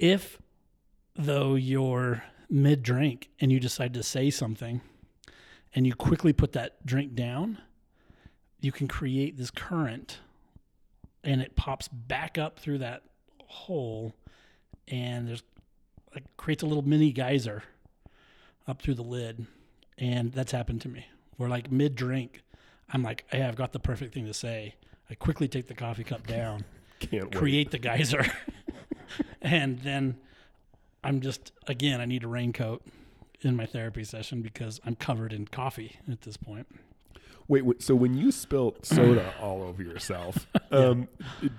if 0.00 0.42
though 1.14 1.54
you're 1.54 2.24
mid 2.50 2.82
drink 2.82 3.30
and 3.38 3.52
you 3.52 3.60
decide 3.60 3.94
to 3.94 4.02
say 4.02 4.28
something 4.28 4.80
and 5.76 5.86
you 5.86 5.94
quickly 5.94 6.32
put 6.32 6.54
that 6.54 6.84
drink 6.84 7.14
down, 7.14 7.58
you 8.60 8.72
can 8.72 8.88
create 8.88 9.36
this 9.36 9.52
current 9.52 10.18
and 11.22 11.40
it 11.40 11.54
pops 11.54 11.86
back 11.86 12.36
up 12.36 12.58
through 12.58 12.78
that 12.78 13.04
hole 13.46 14.12
and 14.88 15.28
there's 15.28 15.44
like 16.16 16.24
creates 16.36 16.64
a 16.64 16.66
little 16.66 16.82
mini 16.82 17.12
geyser 17.12 17.62
up 18.66 18.82
through 18.82 18.94
the 18.94 19.02
lid 19.02 19.46
and 19.98 20.32
that's 20.32 20.50
happened 20.50 20.80
to 20.80 20.88
me 20.88 21.06
where 21.36 21.48
like 21.48 21.70
mid 21.70 21.94
drink 21.94 22.42
i'm 22.92 23.04
like 23.04 23.24
hey 23.28 23.42
i've 23.42 23.54
got 23.54 23.72
the 23.72 23.78
perfect 23.78 24.12
thing 24.12 24.26
to 24.26 24.34
say 24.34 24.74
i 25.10 25.14
quickly 25.14 25.48
take 25.48 25.66
the 25.66 25.74
coffee 25.74 26.04
cup 26.04 26.26
down 26.26 26.64
create 27.32 27.70
the 27.70 27.78
geyser. 27.78 28.24
and 29.42 29.80
then 29.80 30.16
I'm 31.04 31.20
just 31.20 31.52
again, 31.66 32.00
I 32.00 32.04
need 32.04 32.24
a 32.24 32.28
raincoat 32.28 32.82
in 33.42 33.56
my 33.56 33.66
therapy 33.66 34.04
session 34.04 34.42
because 34.42 34.80
I'm 34.84 34.96
covered 34.96 35.32
in 35.32 35.46
coffee 35.46 35.98
at 36.10 36.22
this 36.22 36.36
point. 36.36 36.66
Wait, 37.48 37.64
wait, 37.64 37.80
so 37.80 37.94
when 37.94 38.14
you 38.14 38.32
spilt 38.32 38.84
soda 38.86 39.32
all 39.40 39.62
over 39.62 39.82
yourself, 39.82 40.48
um, 40.72 41.06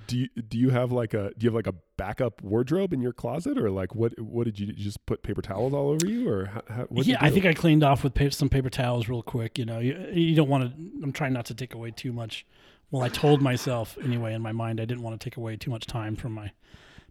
do 0.05 0.17
you 0.17 0.27
do 0.27 0.57
you 0.57 0.69
have 0.69 0.91
like 0.91 1.13
a 1.13 1.31
do 1.37 1.45
you 1.45 1.49
have 1.49 1.55
like 1.55 1.67
a 1.67 1.75
backup 1.95 2.41
wardrobe 2.41 2.91
in 2.91 3.01
your 3.01 3.13
closet, 3.13 3.57
or 3.57 3.71
like 3.71 3.95
what 3.95 4.19
what 4.19 4.43
did 4.43 4.59
you, 4.59 4.67
you 4.67 4.73
just 4.73 5.05
put 5.05 5.23
paper 5.23 5.41
towels 5.41 5.73
all 5.73 5.89
over 5.89 6.05
you, 6.05 6.27
or 6.27 6.47
how, 6.47 6.61
how, 6.69 6.87
yeah, 6.91 7.17
I 7.21 7.29
think 7.29 7.45
I 7.45 7.53
cleaned 7.53 7.83
off 7.83 8.03
with 8.03 8.33
some 8.33 8.49
paper 8.49 8.69
towels 8.69 9.07
real 9.07 9.23
quick. 9.23 9.57
You 9.57 9.65
know, 9.65 9.79
you, 9.79 9.97
you 10.11 10.35
don't 10.35 10.49
want 10.49 10.75
to. 10.75 11.03
I'm 11.03 11.13
trying 11.13 11.31
not 11.31 11.45
to 11.45 11.53
take 11.53 11.73
away 11.73 11.91
too 11.91 12.11
much. 12.11 12.45
Well, 12.91 13.03
I 13.03 13.09
told 13.09 13.41
myself 13.41 13.97
anyway 14.01 14.33
in 14.33 14.41
my 14.41 14.53
mind 14.53 14.79
I 14.79 14.85
didn't 14.85 15.03
want 15.03 15.19
to 15.19 15.23
take 15.23 15.37
away 15.37 15.57
too 15.57 15.71
much 15.71 15.85
time 15.85 16.15
from 16.15 16.33
my 16.33 16.51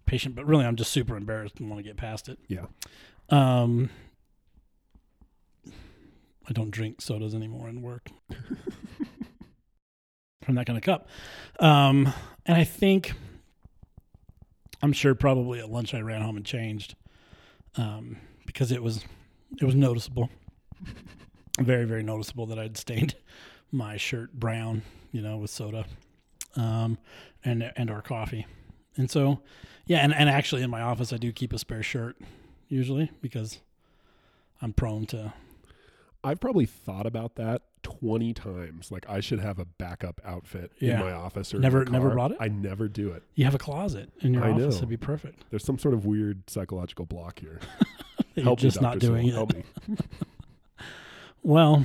patient, 0.07 0.35
but 0.35 0.47
really 0.47 0.65
I'm 0.65 0.77
just 0.77 0.93
super 0.93 1.17
embarrassed 1.17 1.61
and 1.61 1.69
want 1.69 1.79
to 1.81 1.89
get 1.89 1.97
past 1.97 2.29
it. 2.29 2.39
yeah. 2.49 2.67
Um, 3.29 3.91
I 6.49 6.53
don't 6.53 6.71
drink 6.71 7.01
sodas 7.01 7.35
anymore 7.35 7.69
in 7.69 7.83
work 7.83 8.09
from 10.43 10.55
that 10.55 10.67
kind 10.67 10.79
of 10.79 10.85
cup. 10.85 11.09
Um, 11.59 12.13
and 12.47 12.57
I 12.57 12.63
think 12.65 13.13
I'm 14.83 14.93
sure 14.93 15.15
probably 15.15 15.59
at 15.59 15.71
lunch 15.71 15.93
I 15.93 16.01
ran 16.01 16.23
home 16.23 16.37
and 16.37 16.47
changed 16.47 16.95
um, 17.77 18.19
because 18.47 18.71
it 18.71 18.83
was 18.83 19.05
it 19.61 19.65
was 19.65 19.75
noticeable, 19.75 20.31
very 21.61 21.85
very 21.85 22.03
noticeable 22.05 22.47
that 22.47 22.59
I'd 22.59 22.77
stained 22.77 23.17
my 23.77 23.97
shirt 23.97 24.33
brown, 24.33 24.83
you 25.13 25.21
know, 25.21 25.37
with 25.37 25.51
soda, 25.51 25.85
um, 26.57 26.99
and 27.45 27.73
and 27.77 27.91
our 27.91 28.03
coffee, 28.03 28.47
and 28.97 29.11
so 29.11 29.41
yeah, 29.87 29.99
and 29.99 30.15
and 30.15 30.29
actually 30.29 30.63
in 30.63 30.71
my 30.71 30.81
office 30.83 31.13
I 31.13 31.17
do 31.19 31.31
keep 31.33 31.53
a 31.53 31.59
spare 31.59 31.83
shirt 31.83 32.17
usually 32.69 33.11
because 33.21 33.61
I'm 34.63 34.73
prone 34.73 35.07
to 35.07 35.33
I've 36.25 36.41
probably 36.41 36.67
thought 36.67 37.07
about 37.07 37.37
that 37.37 37.63
20 37.85 38.35
times. 38.35 38.91
Like 38.91 39.05
I 39.09 39.21
should 39.21 39.39
have 39.39 39.61
a 39.61 39.65
backup 39.65 40.21
outfit 40.25 40.73
Yeah. 40.81 40.95
in 40.95 41.01
my 41.07 41.13
office 41.13 41.55
or 41.55 41.61
Never- 41.61 41.85
never 41.85 42.11
brought 42.11 42.33
it? 42.33 42.39
I 42.41 42.49
never 42.49 42.89
do 42.89 43.13
it. 43.13 43.23
you 43.37 43.45
have 43.45 43.55
a 43.55 43.59
closet 43.59 44.11
in 44.23 44.35
your 44.35 44.43
I 44.43 44.51
office. 44.51 44.63
know. 44.75 44.77
It'd 44.79 44.89
be 44.89 44.97
perfect. 44.97 45.45
There's 45.51 45.63
some 45.65 45.79
sort 45.79 45.95
of 45.95 46.05
weird 46.05 46.51
psychological 46.51 47.05
block 47.07 47.39
here. 47.39 47.61
You're 48.35 48.43
Help 48.45 48.59
just 48.59 48.81
me, 48.81 48.83
not 48.89 48.99
doing 48.99 49.29
Sewell. 49.31 49.45
it. 49.51 49.55
Help 49.55 49.55
me. 49.89 49.97
Well, 51.43 51.85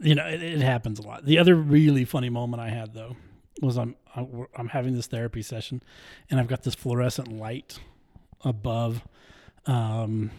you 0.00 0.14
know, 0.14 0.26
it, 0.26 0.42
it 0.42 0.60
happens 0.60 0.98
a 0.98 1.02
lot. 1.02 1.24
The 1.24 1.38
other 1.38 1.54
really 1.54 2.04
funny 2.04 2.30
moment 2.30 2.62
I 2.62 2.70
had 2.70 2.94
though 2.94 3.16
was 3.60 3.76
I'm 3.76 3.94
I'm 4.14 4.68
having 4.68 4.94
this 4.94 5.06
therapy 5.06 5.42
session, 5.42 5.82
and 6.30 6.40
I've 6.40 6.48
got 6.48 6.62
this 6.62 6.74
fluorescent 6.74 7.28
light 7.28 7.78
above, 8.42 9.02
um, 9.66 10.30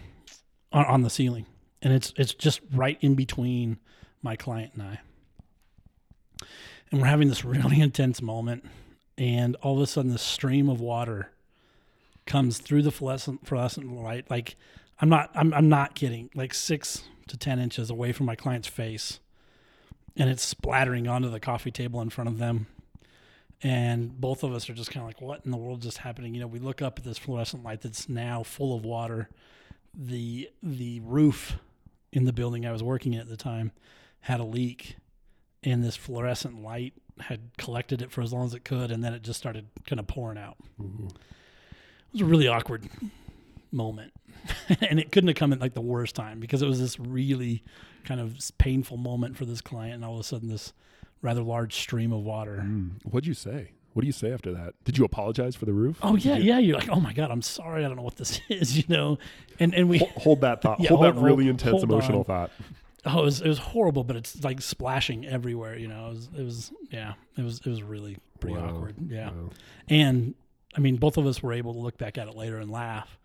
on, 0.71 0.85
on 0.85 1.01
the 1.01 1.09
ceiling, 1.09 1.45
and 1.81 1.93
it's 1.93 2.13
it's 2.17 2.33
just 2.33 2.61
right 2.73 2.97
in 3.01 3.15
between 3.15 3.77
my 4.21 4.35
client 4.35 4.73
and 4.73 4.83
I, 4.83 4.99
and 6.91 7.01
we're 7.01 7.07
having 7.07 7.29
this 7.29 7.45
really 7.45 7.79
intense 7.79 8.21
moment, 8.21 8.65
and 9.17 9.55
all 9.57 9.77
of 9.77 9.81
a 9.81 9.87
sudden, 9.87 10.11
this 10.11 10.21
stream 10.21 10.69
of 10.69 10.81
water 10.81 11.31
comes 12.25 12.59
through 12.59 12.81
the 12.81 12.91
fluorescent 12.91 13.45
fluorescent 13.45 13.91
light, 13.93 14.29
like 14.29 14.55
I'm 14.99 15.09
not 15.09 15.31
I'm 15.35 15.53
I'm 15.53 15.69
not 15.69 15.95
kidding, 15.95 16.29
like 16.35 16.53
six 16.53 17.03
to 17.27 17.37
ten 17.37 17.59
inches 17.59 17.89
away 17.89 18.11
from 18.11 18.25
my 18.25 18.35
client's 18.35 18.67
face, 18.67 19.19
and 20.17 20.29
it's 20.29 20.43
splattering 20.43 21.07
onto 21.07 21.29
the 21.29 21.39
coffee 21.39 21.71
table 21.71 22.01
in 22.01 22.09
front 22.09 22.29
of 22.29 22.37
them. 22.37 22.67
And 23.63 24.19
both 24.19 24.43
of 24.43 24.53
us 24.53 24.69
are 24.69 24.73
just 24.73 24.89
kind 24.89 25.03
of 25.03 25.07
like, 25.07 25.21
what 25.21 25.45
in 25.45 25.51
the 25.51 25.57
world 25.57 25.79
is 25.79 25.85
just 25.85 25.99
happening? 25.99 26.33
You 26.33 26.41
know, 26.41 26.47
we 26.47 26.59
look 26.59 26.81
up 26.81 26.97
at 26.97 27.05
this 27.05 27.19
fluorescent 27.19 27.63
light 27.63 27.81
that's 27.81 28.09
now 28.09 28.41
full 28.43 28.75
of 28.75 28.83
water. 28.83 29.29
The 29.93 30.49
the 30.63 30.99
roof 31.01 31.57
in 32.11 32.25
the 32.25 32.33
building 32.33 32.65
I 32.65 32.71
was 32.71 32.81
working 32.81 33.13
in 33.13 33.19
at 33.19 33.27
the 33.27 33.37
time 33.37 33.71
had 34.21 34.39
a 34.39 34.43
leak, 34.43 34.95
and 35.63 35.83
this 35.83 35.95
fluorescent 35.95 36.61
light 36.63 36.93
had 37.19 37.51
collected 37.57 38.01
it 38.01 38.11
for 38.11 38.21
as 38.21 38.33
long 38.33 38.45
as 38.45 38.53
it 38.53 38.63
could, 38.63 38.89
and 38.89 39.03
then 39.03 39.13
it 39.13 39.21
just 39.21 39.39
started 39.39 39.67
kind 39.85 39.99
of 39.99 40.07
pouring 40.07 40.37
out. 40.37 40.57
Ooh. 40.79 41.09
It 41.09 42.13
was 42.13 42.21
a 42.21 42.25
really 42.25 42.47
awkward 42.47 42.89
moment. 43.71 44.13
and 44.81 44.99
it 44.99 45.11
couldn't 45.11 45.27
have 45.27 45.37
come 45.37 45.53
at 45.53 45.59
like 45.59 45.73
the 45.73 45.81
worst 45.81 46.15
time 46.15 46.39
because 46.39 46.61
it 46.61 46.67
was 46.67 46.79
this 46.79 46.99
really 46.99 47.63
kind 48.03 48.19
of 48.19 48.37
painful 48.57 48.97
moment 48.97 49.37
for 49.37 49.45
this 49.45 49.61
client. 49.61 49.95
And 49.95 50.05
all 50.05 50.13
of 50.15 50.19
a 50.19 50.23
sudden, 50.23 50.49
this 50.49 50.73
rather 51.21 51.41
large 51.41 51.75
stream 51.75 52.11
of 52.11 52.21
water. 52.21 52.63
Mm. 52.65 52.91
What'd 53.03 53.27
you 53.27 53.33
say? 53.33 53.71
What 53.93 54.01
do 54.01 54.07
you 54.07 54.13
say 54.13 54.31
after 54.31 54.53
that? 54.53 54.73
Did 54.85 54.97
you 54.97 55.03
apologize 55.03 55.55
for 55.55 55.65
the 55.65 55.73
roof? 55.73 55.99
Oh, 56.01 56.15
yeah, 56.15 56.37
you- 56.37 56.43
yeah. 56.45 56.59
You're 56.59 56.77
like, 56.79 56.89
oh 56.89 56.99
my 56.99 57.13
God, 57.13 57.29
I'm 57.29 57.41
sorry. 57.41 57.83
I 57.83 57.87
don't 57.87 57.97
know 57.97 58.03
what 58.03 58.15
this 58.15 58.39
is, 58.49 58.77
you 58.77 58.83
know? 58.87 59.17
And, 59.59 59.73
and 59.75 59.89
we, 59.89 59.97
Hol- 59.99 60.09
Hold 60.17 60.41
that 60.41 60.61
thought. 60.61 60.79
Yeah, 60.79 60.89
hold, 60.89 61.01
hold- 61.03 61.15
that 61.15 61.21
really 61.21 61.43
hold- 61.45 61.49
intense 61.61 61.71
hold 61.71 61.83
emotional 61.83 62.19
on. 62.19 62.25
thought. 62.25 62.51
oh, 63.05 63.19
it 63.19 63.25
was, 63.25 63.41
it 63.41 63.47
was 63.49 63.57
horrible, 63.59 64.03
but 64.05 64.15
it's 64.15 64.41
like 64.43 64.61
splashing 64.61 65.25
everywhere, 65.27 65.77
you 65.77 65.87
know? 65.89 66.07
It 66.07 66.13
was, 66.13 66.29
it 66.37 66.43
was 66.43 66.71
yeah, 66.89 67.13
it 67.37 67.41
was, 67.43 67.59
it 67.59 67.67
was 67.67 67.83
really 67.83 68.17
pretty 68.39 68.55
Wow. 68.57 68.69
awkward. 68.75 68.95
Yeah. 69.09 69.31
Wow. 69.31 69.49
And 69.89 70.35
I 70.75 70.79
mean, 70.79 70.95
both 70.95 71.17
of 71.17 71.25
us 71.27 71.43
were 71.43 71.51
able 71.51 71.73
to 71.73 71.79
look 71.79 71.97
back 71.97 72.17
at 72.17 72.27
it 72.29 72.35
later 72.35 72.57
and 72.59 72.71
laugh. 72.71 73.17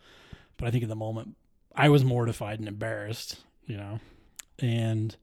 But 0.56 0.66
I 0.66 0.70
think 0.72 0.82
at 0.82 0.88
the 0.88 0.96
moment, 0.96 1.36
I 1.76 1.90
was 1.90 2.04
mortified 2.04 2.58
and 2.58 2.66
embarrassed, 2.66 3.38
you 3.66 3.76
know, 3.76 4.00
and 4.60 5.16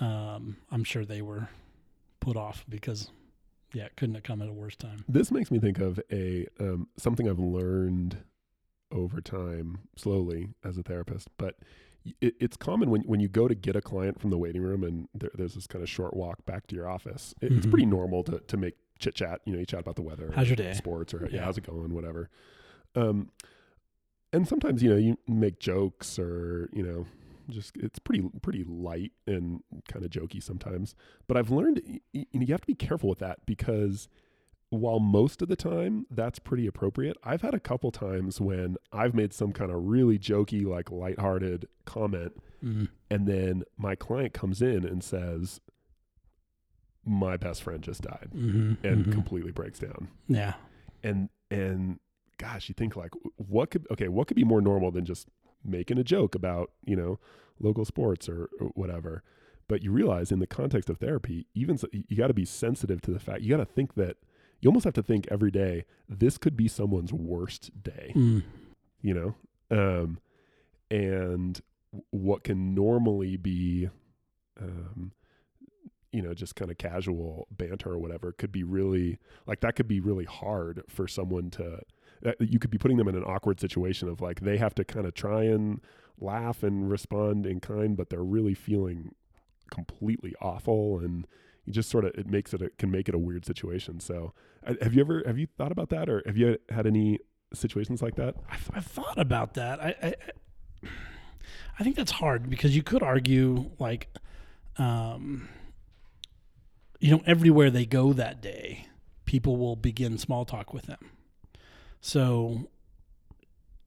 um, 0.00 0.56
I'm 0.70 0.84
sure 0.84 1.04
they 1.04 1.22
were 1.22 1.48
put 2.20 2.36
off 2.36 2.64
because, 2.68 3.10
yeah, 3.74 3.84
it 3.84 3.96
couldn't 3.96 4.14
have 4.14 4.24
come 4.24 4.42
at 4.42 4.48
a 4.48 4.52
worse 4.52 4.76
time. 4.76 5.04
This 5.08 5.30
makes 5.30 5.50
me 5.50 5.58
think 5.58 5.78
of 5.78 6.00
a 6.10 6.46
um, 6.60 6.88
something 6.96 7.28
I've 7.28 7.38
learned 7.38 8.18
over 8.90 9.20
time, 9.20 9.78
slowly 9.96 10.50
as 10.64 10.76
a 10.78 10.82
therapist. 10.82 11.28
But 11.38 11.56
it, 12.20 12.34
it's 12.40 12.56
common 12.56 12.90
when 12.90 13.02
when 13.02 13.20
you 13.20 13.28
go 13.28 13.48
to 13.48 13.54
get 13.54 13.76
a 13.76 13.80
client 13.80 14.20
from 14.20 14.30
the 14.30 14.38
waiting 14.38 14.62
room, 14.62 14.82
and 14.84 15.08
there, 15.14 15.30
there's 15.34 15.54
this 15.54 15.66
kind 15.66 15.82
of 15.82 15.88
short 15.88 16.14
walk 16.14 16.44
back 16.46 16.66
to 16.68 16.74
your 16.74 16.88
office. 16.88 17.34
It, 17.40 17.52
It's 17.52 17.66
pretty 17.66 17.86
normal 17.86 18.22
to 18.24 18.40
to 18.40 18.56
make 18.56 18.74
chit 18.98 19.14
chat. 19.14 19.40
You 19.44 19.52
know, 19.54 19.58
you 19.60 19.66
chat 19.66 19.80
about 19.80 19.96
the 19.96 20.02
weather, 20.02 20.30
How's 20.34 20.48
your 20.48 20.56
day? 20.56 20.72
sports, 20.74 21.12
or 21.14 21.22
yeah, 21.26 21.36
Yeah. 21.38 21.44
how's 21.44 21.58
it 21.58 21.66
going, 21.66 21.94
whatever. 21.94 22.28
Um, 22.94 23.30
and 24.32 24.46
sometimes 24.48 24.82
you 24.82 24.90
know 24.90 24.96
you 24.96 25.16
make 25.28 25.58
jokes 25.58 26.18
or 26.18 26.68
you 26.72 26.82
know 26.82 27.06
just 27.48 27.76
it's 27.76 27.98
pretty 27.98 28.22
pretty 28.42 28.64
light 28.66 29.12
and 29.26 29.62
kind 29.88 30.04
of 30.04 30.10
jokey 30.10 30.42
sometimes 30.42 30.94
but 31.28 31.36
i've 31.36 31.50
learned 31.50 31.80
you 32.12 32.24
know 32.32 32.40
you 32.40 32.52
have 32.52 32.60
to 32.60 32.66
be 32.66 32.74
careful 32.74 33.08
with 33.08 33.18
that 33.18 33.44
because 33.46 34.08
while 34.70 35.00
most 35.00 35.42
of 35.42 35.48
the 35.48 35.56
time 35.56 36.06
that's 36.10 36.38
pretty 36.38 36.66
appropriate 36.66 37.16
i've 37.24 37.42
had 37.42 37.52
a 37.54 37.60
couple 37.60 37.90
times 37.90 38.40
when 38.40 38.76
i've 38.92 39.14
made 39.14 39.32
some 39.32 39.52
kind 39.52 39.70
of 39.70 39.84
really 39.84 40.18
jokey 40.18 40.64
like 40.66 40.90
lighthearted 40.90 41.66
comment 41.84 42.32
Mm. 42.64 42.86
and 43.10 43.26
then 43.26 43.64
my 43.76 43.96
client 43.96 44.32
comes 44.32 44.62
in 44.62 44.84
and 44.84 45.02
says 45.02 45.60
my 47.04 47.36
best 47.36 47.62
friend 47.62 47.82
just 47.82 48.02
died 48.02 48.28
hmm 48.32 48.74
and 48.84 49.10
completely 49.12 49.50
breaks 49.50 49.80
down 49.80 50.06
yeah. 50.28 50.54
and 51.02 51.28
and 51.50 51.98
gosh 52.38 52.68
you 52.68 52.74
think 52.74 52.94
like 52.94 53.10
what 53.36 53.70
could 53.72 53.84
okay 53.90 54.06
what 54.08 54.28
could 54.28 54.36
be 54.36 54.44
more 54.44 54.60
normal 54.60 54.92
than 54.92 55.04
just 55.04 55.26
making 55.64 55.98
a 55.98 56.04
joke 56.04 56.34
about 56.34 56.70
you 56.84 56.96
know 56.96 57.18
local 57.60 57.84
sports 57.84 58.28
or, 58.28 58.48
or 58.60 58.68
whatever. 58.74 59.22
But 59.68 59.82
you 59.82 59.92
realize 59.92 60.32
in 60.32 60.40
the 60.40 60.46
context 60.46 60.90
of 60.90 60.98
therapy 60.98 61.46
even 61.54 61.78
so, 61.78 61.88
you 61.92 62.16
got 62.16 62.26
to 62.26 62.34
be 62.34 62.44
sensitive 62.44 63.00
to 63.02 63.10
the 63.10 63.20
fact 63.20 63.42
you 63.42 63.50
got 63.50 63.58
to 63.58 63.64
think 63.64 63.94
that 63.94 64.16
you 64.60 64.68
almost 64.68 64.84
have 64.84 64.94
to 64.94 65.02
think 65.02 65.26
every 65.30 65.50
day 65.50 65.84
this 66.08 66.38
could 66.38 66.56
be 66.56 66.68
someone's 66.68 67.12
worst 67.12 67.70
day. 67.82 68.12
Mm. 68.14 68.42
you 69.00 69.14
know? 69.14 69.34
Um 69.70 70.18
and 70.90 71.60
what 72.10 72.44
can 72.44 72.74
normally 72.74 73.36
be 73.36 73.88
um 74.60 75.12
you 76.12 76.20
know 76.20 76.34
just 76.34 76.54
kind 76.54 76.70
of 76.70 76.78
casual 76.78 77.48
banter 77.50 77.90
or 77.90 77.98
whatever 77.98 78.32
could 78.32 78.52
be 78.52 78.62
really 78.62 79.18
like 79.46 79.60
that 79.60 79.74
could 79.74 79.88
be 79.88 80.00
really 80.00 80.26
hard 80.26 80.82
for 80.88 81.08
someone 81.08 81.50
to 81.50 81.80
you 82.38 82.58
could 82.58 82.70
be 82.70 82.78
putting 82.78 82.96
them 82.96 83.08
in 83.08 83.16
an 83.16 83.24
awkward 83.24 83.60
situation 83.60 84.08
of 84.08 84.20
like 84.20 84.40
they 84.40 84.56
have 84.56 84.74
to 84.74 84.84
kind 84.84 85.06
of 85.06 85.14
try 85.14 85.42
and 85.42 85.80
laugh 86.20 86.62
and 86.62 86.90
respond 86.90 87.46
in 87.46 87.60
kind 87.60 87.96
but 87.96 88.10
they're 88.10 88.22
really 88.22 88.54
feeling 88.54 89.14
completely 89.70 90.34
awful 90.40 90.98
and 90.98 91.26
you 91.64 91.72
just 91.72 91.90
sort 91.90 92.04
of 92.04 92.12
it 92.14 92.28
makes 92.28 92.54
it 92.54 92.62
a, 92.62 92.70
can 92.78 92.90
make 92.90 93.08
it 93.08 93.14
a 93.14 93.18
weird 93.18 93.44
situation 93.44 93.98
so 93.98 94.32
uh, 94.66 94.74
have 94.82 94.94
you 94.94 95.00
ever 95.00 95.22
have 95.26 95.38
you 95.38 95.46
thought 95.58 95.72
about 95.72 95.88
that 95.88 96.08
or 96.08 96.22
have 96.26 96.36
you 96.36 96.56
had 96.68 96.86
any 96.86 97.18
situations 97.52 98.02
like 98.02 98.14
that 98.14 98.34
I've, 98.48 98.70
I've 98.74 98.86
thought 98.86 99.18
about 99.18 99.54
that. 99.54 99.82
I, 99.82 99.94
I 100.02 100.14
I 101.78 101.82
think 101.82 101.96
that's 101.96 102.12
hard 102.12 102.50
because 102.50 102.76
you 102.76 102.82
could 102.82 103.02
argue 103.02 103.70
like, 103.78 104.14
um, 104.76 105.48
you 107.00 107.10
know, 107.10 107.22
everywhere 107.26 107.70
they 107.70 107.86
go 107.86 108.12
that 108.12 108.40
day, 108.40 108.86
people 109.24 109.56
will 109.56 109.76
begin 109.76 110.18
small 110.18 110.44
talk 110.44 110.72
with 110.72 110.84
them. 110.84 111.10
So, 112.02 112.68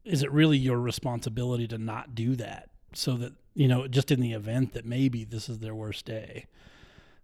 is 0.06 0.24
it 0.24 0.32
really 0.32 0.58
your 0.58 0.80
responsibility 0.80 1.68
to 1.70 1.78
not 1.78 2.16
do 2.16 2.36
that? 2.38 2.70
So 2.94 3.18
that 3.18 3.34
you 3.54 3.68
know, 3.68 3.88
just 3.88 4.12
in 4.12 4.22
the 4.22 4.34
event 4.34 4.74
that 4.74 4.86
maybe 4.86 5.26
this 5.26 5.50
is 5.50 5.60
their 5.60 5.76
worst 5.76 6.06
day, 6.06 6.48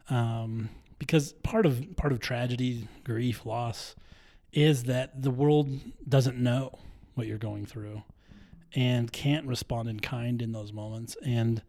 um, 0.09 0.69
because 0.99 1.33
part 1.43 1.65
of 1.65 1.95
part 1.97 2.13
of 2.13 2.19
tragedy, 2.19 2.87
grief, 3.03 3.45
loss, 3.45 3.95
is 4.53 4.83
that 4.85 5.21
the 5.21 5.31
world 5.31 5.79
doesn't 6.07 6.37
know 6.37 6.77
what 7.15 7.27
you're 7.27 7.37
going 7.39 7.65
through 7.65 8.03
and 8.75 9.11
can't 9.11 9.45
respond 9.47 9.89
in 9.89 9.99
kind 9.99 10.41
in 10.41 10.51
those 10.53 10.73
moments 10.73 11.17
and 11.25 11.61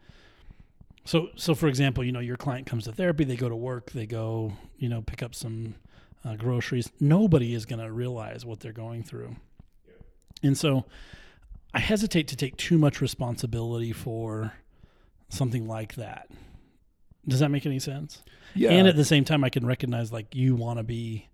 So, 1.04 1.30
so 1.36 1.54
for 1.54 1.66
example, 1.68 2.04
you 2.04 2.12
know, 2.12 2.20
your 2.20 2.36
client 2.36 2.66
comes 2.66 2.84
to 2.84 2.92
therapy, 2.92 3.24
they 3.24 3.36
go 3.36 3.48
to 3.48 3.56
work, 3.56 3.90
they 3.92 4.06
go, 4.06 4.52
you 4.78 4.88
know, 4.88 5.02
pick 5.02 5.22
up 5.22 5.34
some 5.34 5.74
uh, 6.24 6.36
groceries. 6.36 6.90
Nobody 7.00 7.54
is 7.54 7.66
going 7.66 7.80
to 7.80 7.90
realize 7.90 8.44
what 8.44 8.60
they're 8.60 8.72
going 8.72 9.02
through. 9.02 9.36
And 10.42 10.56
so 10.56 10.84
I 11.74 11.80
hesitate 11.80 12.28
to 12.28 12.36
take 12.36 12.56
too 12.56 12.78
much 12.78 13.00
responsibility 13.00 13.92
for 13.92 14.54
something 15.28 15.66
like 15.66 15.94
that. 15.94 16.28
Does 17.26 17.40
that 17.40 17.50
make 17.50 17.66
any 17.66 17.78
sense? 17.78 18.22
Yeah. 18.54 18.70
And 18.70 18.88
at 18.88 18.96
the 18.96 19.04
same 19.04 19.24
time, 19.24 19.44
I 19.44 19.48
can 19.48 19.64
recognize 19.64 20.12
like 20.12 20.34
you 20.34 20.54
want 20.56 20.78
to 20.78 20.82
be 20.82 21.28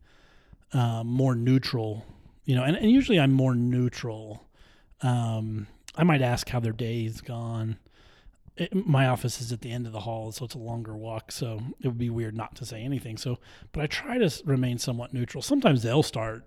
um, 0.73 1.07
more 1.07 1.35
neutral, 1.35 2.04
you 2.45 2.54
know, 2.54 2.62
and, 2.62 2.76
and 2.76 2.90
usually 2.90 3.18
I'm 3.18 3.33
more 3.33 3.54
neutral. 3.54 4.47
Um, 5.00 5.66
I 5.97 6.04
might 6.04 6.23
ask 6.23 6.49
how 6.49 6.61
their 6.61 6.73
day's 6.73 7.21
gone. 7.21 7.78
It, 8.59 8.87
my 8.87 9.07
office 9.07 9.41
is 9.41 9.53
at 9.53 9.61
the 9.61 9.71
end 9.71 9.87
of 9.87 9.93
the 9.93 10.00
hall, 10.00 10.33
so 10.33 10.45
it's 10.45 10.55
a 10.55 10.59
longer 10.59 10.97
walk. 10.97 11.31
So 11.33 11.61
it 11.81 11.87
would 11.88 11.99
be 11.99 12.11
weird 12.11 12.37
not 12.37 12.55
to 12.57 12.67
say 12.67 12.83
anything. 12.83 13.17
So, 13.17 13.38
but 13.73 13.83
I 13.83 13.87
try 13.87 14.19
to 14.19 14.43
remain 14.45 14.79
somewhat 14.79 15.15
neutral. 15.15 15.43
Sometimes 15.43 15.83
they'll 15.83 16.03
start 16.03 16.45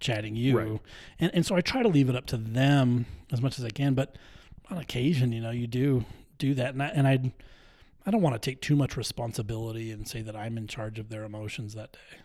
chatting 0.00 0.36
you, 0.36 0.58
Right. 0.58 0.80
and 1.18 1.30
and 1.34 1.46
so 1.46 1.54
I 1.56 1.60
try 1.62 1.82
to 1.82 1.88
leave 1.88 2.08
it 2.10 2.16
up 2.16 2.26
to 2.26 2.36
them 2.36 3.06
as 3.32 3.40
much 3.40 3.58
as 3.58 3.64
I 3.64 3.70
can. 3.70 3.94
But 3.94 4.16
on 4.70 4.78
occasion, 4.78 5.32
you 5.32 5.40
know, 5.40 5.50
you 5.50 5.66
do 5.66 6.04
do 6.38 6.52
that, 6.54 6.74
and 6.74 6.82
I 6.82 6.86
and 6.88 7.06
I, 7.08 7.32
I 8.04 8.10
don't 8.10 8.20
want 8.20 8.34
to 8.34 8.38
take 8.50 8.60
too 8.60 8.76
much 8.76 8.96
responsibility 8.96 9.90
and 9.90 10.06
say 10.06 10.20
that 10.22 10.36
I'm 10.36 10.58
in 10.58 10.66
charge 10.66 10.98
of 10.98 11.08
their 11.08 11.24
emotions 11.24 11.74
that 11.74 11.92
day. 11.92 12.18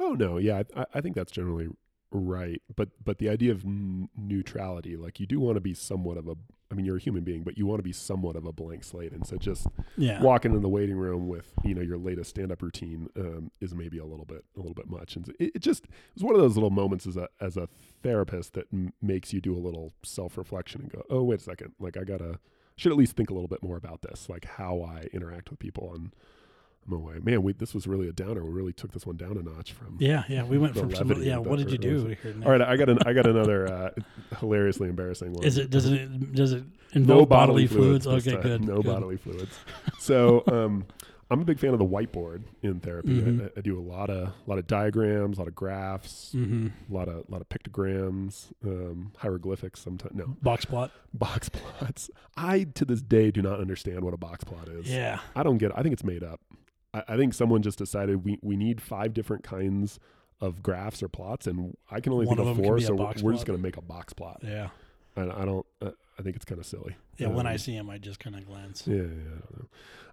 Oh 0.00 0.14
no, 0.14 0.38
yeah, 0.38 0.62
I, 0.76 0.86
I 0.94 1.00
think 1.00 1.14
that's 1.14 1.30
generally 1.30 1.68
right. 2.10 2.60
But 2.74 2.88
but 3.04 3.18
the 3.18 3.28
idea 3.28 3.52
of 3.52 3.64
n- 3.64 4.08
neutrality, 4.16 4.96
like 4.96 5.20
you 5.20 5.26
do 5.26 5.38
want 5.38 5.54
to 5.56 5.60
be 5.60 5.74
somewhat 5.74 6.16
of 6.16 6.26
a. 6.26 6.34
I 6.70 6.74
mean, 6.74 6.86
you're 6.86 6.96
a 6.98 7.00
human 7.00 7.24
being, 7.24 7.42
but 7.42 7.58
you 7.58 7.66
want 7.66 7.80
to 7.80 7.82
be 7.82 7.92
somewhat 7.92 8.36
of 8.36 8.46
a 8.46 8.52
blank 8.52 8.84
slate. 8.84 9.12
And 9.12 9.26
so 9.26 9.36
just 9.36 9.66
Yeah, 9.96 10.22
walking 10.22 10.54
in 10.54 10.62
the 10.62 10.68
waiting 10.68 10.96
room 10.96 11.26
with 11.28 11.52
you 11.64 11.74
know 11.74 11.82
your 11.82 11.98
latest 11.98 12.30
stand-up 12.30 12.62
routine 12.62 13.08
um, 13.16 13.50
is 13.60 13.74
maybe 13.74 13.98
a 13.98 14.04
little 14.04 14.24
bit 14.24 14.44
a 14.56 14.60
little 14.60 14.74
bit 14.74 14.88
much. 14.88 15.16
And 15.16 15.28
it, 15.38 15.52
it 15.56 15.58
just 15.60 15.84
it 15.84 15.90
was 16.14 16.22
one 16.24 16.34
of 16.34 16.40
those 16.40 16.54
little 16.54 16.70
moments 16.70 17.06
as 17.06 17.16
a 17.16 17.28
as 17.40 17.56
a 17.56 17.68
therapist 18.02 18.54
that 18.54 18.66
m- 18.72 18.92
makes 19.02 19.32
you 19.32 19.40
do 19.40 19.56
a 19.56 19.58
little 19.58 19.92
self-reflection 20.04 20.82
and 20.82 20.90
go, 20.92 21.02
oh 21.10 21.22
wait 21.22 21.40
a 21.40 21.42
second, 21.42 21.72
like 21.78 21.96
I 21.96 22.04
gotta 22.04 22.38
should 22.76 22.92
at 22.92 22.98
least 22.98 23.14
think 23.16 23.28
a 23.30 23.34
little 23.34 23.48
bit 23.48 23.62
more 23.62 23.76
about 23.76 24.00
this, 24.02 24.28
like 24.28 24.44
how 24.44 24.80
I 24.80 25.08
interact 25.12 25.50
with 25.50 25.58
people. 25.58 25.92
And 25.94 26.14
away, 26.92 27.14
man. 27.22 27.42
We 27.42 27.52
this 27.52 27.74
was 27.74 27.86
really 27.86 28.08
a 28.08 28.12
downer. 28.12 28.44
We 28.44 28.50
really 28.50 28.72
took 28.72 28.92
this 28.92 29.04
one 29.06 29.16
down 29.16 29.36
a 29.36 29.42
notch 29.42 29.72
from 29.72 29.96
yeah, 29.98 30.24
yeah. 30.28 30.44
We 30.44 30.58
went 30.58 30.76
from 30.78 30.94
some, 30.94 31.10
yeah. 31.22 31.38
What 31.38 31.58
did 31.58 31.70
you 31.70 31.78
do 31.78 31.96
early- 31.96 32.18
here? 32.22 32.34
Nick? 32.34 32.46
All 32.46 32.52
right, 32.52 32.62
I 32.62 32.76
got 32.76 32.88
an 32.88 32.98
I 33.06 33.12
got 33.12 33.26
another 33.34 33.66
uh, 33.72 33.90
hilariously 34.38 34.88
embarrassing 34.88 35.32
one. 35.32 35.44
Is 35.44 35.58
it 35.58 35.70
does 35.70 35.86
it 35.86 36.32
does 36.34 36.52
it 36.52 36.64
no 36.94 37.00
involve 37.00 37.28
bodily, 37.28 37.66
bodily, 37.66 37.66
fluids? 38.00 38.04
this 38.04 38.26
Okay, 38.28 38.42
good. 38.42 38.64
No 38.64 38.76
good. 38.76 38.86
bodily 38.86 39.16
fluids. 39.16 39.58
So 39.98 40.42
um, 40.46 40.86
I'm 41.32 41.40
a 41.42 41.44
big 41.44 41.60
fan 41.60 41.72
of 41.72 41.78
the 41.78 41.84
whiteboard 41.84 42.42
in 42.62 42.80
therapy. 42.80 43.20
Mhm. 43.20 43.44
I, 43.56 43.58
I 43.58 43.60
do 43.60 43.78
a 43.78 43.80
lot 43.82 44.10
of 44.10 44.28
a 44.28 44.32
lot 44.46 44.58
of 44.58 44.66
diagrams, 44.66 45.38
a 45.38 45.42
lot 45.42 45.46
of 45.48 45.54
graphs, 45.54 46.32
Mm-hmm. 46.34 46.68
a 46.92 46.94
lot 46.96 47.08
of 47.08 47.16
a 47.28 47.30
lot 47.30 47.40
of 47.40 47.48
pictograms, 47.48 48.46
um, 48.64 49.12
hieroglyphics. 49.18 49.78
Sometimes 49.80 50.14
no 50.16 50.26
Box 50.42 50.64
plot. 50.64 50.90
box 51.14 51.48
plots. 51.48 52.10
I 52.36 52.64
to 52.74 52.84
this 52.84 53.02
day 53.02 53.30
do 53.30 53.42
not 53.42 53.60
understand 53.60 54.02
what 54.02 54.14
a 54.14 54.16
box 54.16 54.42
plot 54.42 54.68
is. 54.68 54.90
Yeah. 54.90 55.20
I 55.36 55.42
don't 55.44 55.58
get. 55.58 55.70
it. 55.70 55.74
I 55.76 55.82
think 55.82 55.92
it's 55.92 56.02
made 56.04 56.24
up. 56.24 56.40
I, 56.94 57.02
I 57.08 57.16
think 57.16 57.34
someone 57.34 57.62
just 57.62 57.78
decided 57.78 58.24
we 58.24 58.38
we 58.42 58.56
need 58.56 58.80
five 58.80 59.12
different 59.14 59.42
kinds 59.44 59.98
of 60.40 60.62
graphs 60.62 61.02
or 61.02 61.08
plots, 61.08 61.46
and 61.46 61.76
I 61.90 62.00
can 62.00 62.12
only 62.12 62.26
One 62.26 62.36
think 62.38 62.48
of 62.48 62.58
of 62.58 62.64
four. 62.64 62.80
So 62.80 62.94
we're 62.94 63.12
we're 63.22 63.32
just 63.32 63.46
going 63.46 63.58
to 63.58 63.62
make 63.62 63.76
a 63.76 63.82
box 63.82 64.12
plot. 64.12 64.40
Yeah. 64.42 64.68
And 65.16 65.30
I 65.32 65.44
don't. 65.44 65.66
Uh, 65.82 65.90
I 66.18 66.22
think 66.22 66.36
it's 66.36 66.44
kind 66.44 66.58
of 66.60 66.66
silly. 66.66 66.96
Yeah. 67.18 67.28
when 67.28 67.46
I 67.46 67.52
Um, 67.52 67.58
see 67.58 67.72
him, 67.74 67.90
I 67.90 67.98
just 67.98 68.20
kind 68.20 68.36
of 68.36 68.46
glance. 68.46 68.86
Yeah, 68.86 68.96
yeah, 68.96 69.02
I 69.02 69.52
don't 69.56 69.68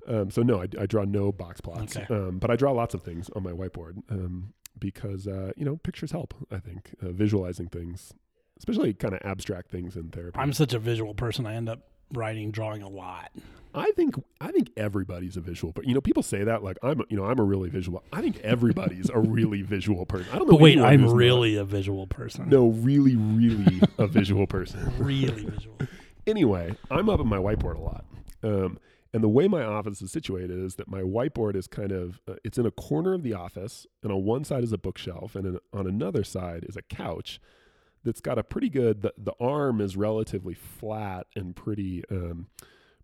know. 0.07 0.21
Um, 0.21 0.31
so 0.31 0.41
no, 0.41 0.61
I, 0.61 0.67
I 0.79 0.85
draw 0.85 1.03
no 1.03 1.31
box 1.33 1.59
plots, 1.61 1.97
Okay. 1.97 2.13
um, 2.13 2.39
but 2.39 2.49
I 2.49 2.55
draw 2.55 2.71
lots 2.71 2.93
of 2.93 3.03
things 3.03 3.29
on 3.35 3.43
my 3.43 3.51
whiteboard 3.51 4.01
um, 4.09 4.53
because 4.79 5.27
uh, 5.27 5.51
you 5.57 5.65
know 5.65 5.77
pictures 5.77 6.11
help. 6.11 6.33
I 6.51 6.59
think 6.59 6.95
uh, 7.01 7.09
visualizing 7.11 7.67
things, 7.67 8.13
especially 8.57 8.93
kind 8.93 9.13
of 9.13 9.21
abstract 9.23 9.69
things 9.69 9.95
in 9.97 10.09
therapy. 10.09 10.39
I'm 10.39 10.53
such 10.53 10.73
a 10.73 10.79
visual 10.79 11.13
person. 11.13 11.45
I 11.45 11.55
end 11.55 11.67
up 11.69 11.81
writing, 12.13 12.51
drawing 12.51 12.81
a 12.81 12.89
lot. 12.89 13.31
I 13.73 13.91
think 13.91 14.15
I 14.41 14.51
think 14.51 14.71
everybody's 14.75 15.37
a 15.37 15.41
visual, 15.41 15.71
but 15.71 15.85
you 15.85 15.93
know 15.93 16.01
people 16.01 16.23
say 16.23 16.43
that 16.43 16.63
like 16.63 16.77
I'm 16.81 17.01
you 17.09 17.17
know 17.17 17.25
I'm 17.25 17.39
a 17.39 17.43
really 17.43 17.69
visual. 17.69 18.03
I 18.11 18.21
think 18.21 18.39
everybody's 18.39 19.09
a 19.09 19.19
really 19.19 19.61
visual 19.61 20.05
person. 20.05 20.27
I 20.33 20.39
don't 20.39 20.47
know. 20.47 20.53
But 20.53 20.61
wait, 20.61 20.79
I'm 20.79 21.05
not. 21.05 21.15
really 21.15 21.57
a 21.57 21.63
visual 21.63 22.07
person. 22.07 22.49
no, 22.49 22.69
really, 22.69 23.15
really 23.15 23.81
a 23.97 24.07
visual 24.07 24.47
person. 24.47 24.91
Really 24.97 25.43
visual. 25.43 25.77
anyway, 26.25 26.75
I'm 26.89 27.09
up 27.09 27.19
at 27.19 27.25
my 27.25 27.37
whiteboard 27.37 27.75
a 27.75 27.81
lot. 27.81 28.05
Um, 28.43 28.79
and 29.13 29.23
the 29.23 29.29
way 29.29 29.47
my 29.47 29.63
office 29.63 30.01
is 30.01 30.11
situated 30.11 30.59
is 30.59 30.75
that 30.75 30.87
my 30.87 31.01
whiteboard 31.01 31.55
is 31.55 31.67
kind 31.67 31.91
of 31.91 32.19
uh, 32.27 32.35
it's 32.43 32.57
in 32.57 32.65
a 32.65 32.71
corner 32.71 33.13
of 33.13 33.23
the 33.23 33.33
office, 33.33 33.85
and 34.01 34.11
on 34.11 34.23
one 34.23 34.43
side 34.43 34.63
is 34.63 34.73
a 34.73 34.77
bookshelf, 34.77 35.35
and 35.35 35.45
in, 35.45 35.59
on 35.71 35.87
another 35.87 36.23
side 36.23 36.65
is 36.67 36.75
a 36.75 36.81
couch 36.81 37.39
that's 38.07 38.21
got 38.21 38.39
a 38.39 38.43
pretty 38.43 38.69
good. 38.69 39.01
The, 39.03 39.13
the 39.17 39.33
arm 39.39 39.79
is 39.81 39.95
relatively 39.95 40.53
flat 40.55 41.27
and 41.35 41.55
pretty. 41.55 42.03
Um, 42.09 42.47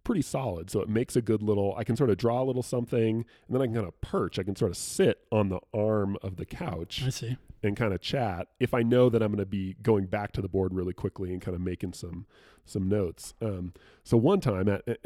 pretty 0.06 0.22
solid 0.22 0.70
so 0.70 0.82
it 0.82 0.90
makes 0.90 1.16
a 1.16 1.22
good 1.22 1.42
little 1.42 1.74
i 1.78 1.84
can 1.86 1.96
sort 1.96 2.10
of 2.10 2.18
draw 2.18 2.42
a 2.42 2.44
little 2.44 2.62
something 2.62 3.16
and 3.48 3.56
then 3.56 3.62
i 3.62 3.66
can 3.66 3.74
kind 3.74 3.88
of 3.88 4.02
perch 4.02 4.38
i 4.38 4.44
can 4.44 4.54
sort 4.54 4.70
of 4.70 4.76
sit 4.76 5.22
on 5.32 5.48
the 5.48 5.62
arm 5.74 6.18
of 6.22 6.36
the 6.36 6.46
couch 6.46 7.02
I 7.06 7.10
see. 7.10 7.38
and 7.64 7.78
kind 7.78 7.94
of 7.94 8.02
chat 8.02 8.50
if 8.60 8.74
I 8.74 8.84
know 8.84 9.08
that 9.08 9.24
I'm 9.24 9.30
going 9.30 9.38
to 9.40 9.46
be 9.46 9.78
going 9.82 10.08
back 10.08 10.34
to 10.34 10.42
the 10.42 10.50
board 10.50 10.74
really 10.74 10.92
quickly 10.92 11.32
and 11.32 11.42
kind 11.42 11.56
of 11.56 11.62
making 11.62 11.94
some 11.94 12.26
some 12.66 12.90
notes. 12.90 13.34
Um, 13.42 13.72
so 14.04 14.18
one 14.18 14.42
time, 14.42 14.68
at, 14.68 14.86
at- 14.86 15.00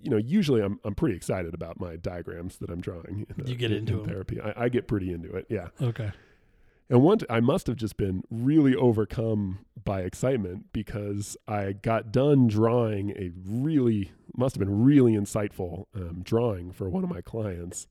you 0.00 0.10
know, 0.10 0.16
usually 0.16 0.62
I'm 0.62 0.80
I'm 0.82 0.94
pretty 0.94 1.14
excited 1.16 1.52
about 1.52 1.78
my 1.78 1.96
diagrams 1.96 2.56
that 2.58 2.70
I'm 2.70 2.80
drawing. 2.80 3.26
In, 3.36 3.46
You 3.46 3.54
get 3.54 3.70
in- 3.70 3.78
into 3.80 4.00
in 4.00 4.06
therapy. 4.08 4.40
I, 4.40 4.64
I 4.64 4.68
get 4.70 4.88
pretty 4.88 5.12
into 5.12 5.30
it. 5.36 5.44
Yeah. 5.50 5.68
Okay. 5.82 6.10
And 6.90 7.02
one, 7.02 7.18
t- 7.18 7.26
I 7.28 7.40
must 7.40 7.66
have 7.66 7.76
just 7.76 7.96
been 7.96 8.22
really 8.30 8.74
overcome 8.74 9.58
by 9.84 10.00
excitement 10.00 10.66
because 10.72 11.36
I 11.46 11.72
got 11.72 12.12
done 12.12 12.48
drawing 12.48 13.10
a 13.10 13.30
really, 13.46 14.12
must 14.36 14.54
have 14.54 14.60
been 14.60 14.82
really 14.82 15.12
insightful 15.12 15.84
um, 15.94 16.22
drawing 16.22 16.72
for 16.72 16.88
one 16.88 17.04
of 17.04 17.10
my 17.10 17.20
clients. 17.20 17.86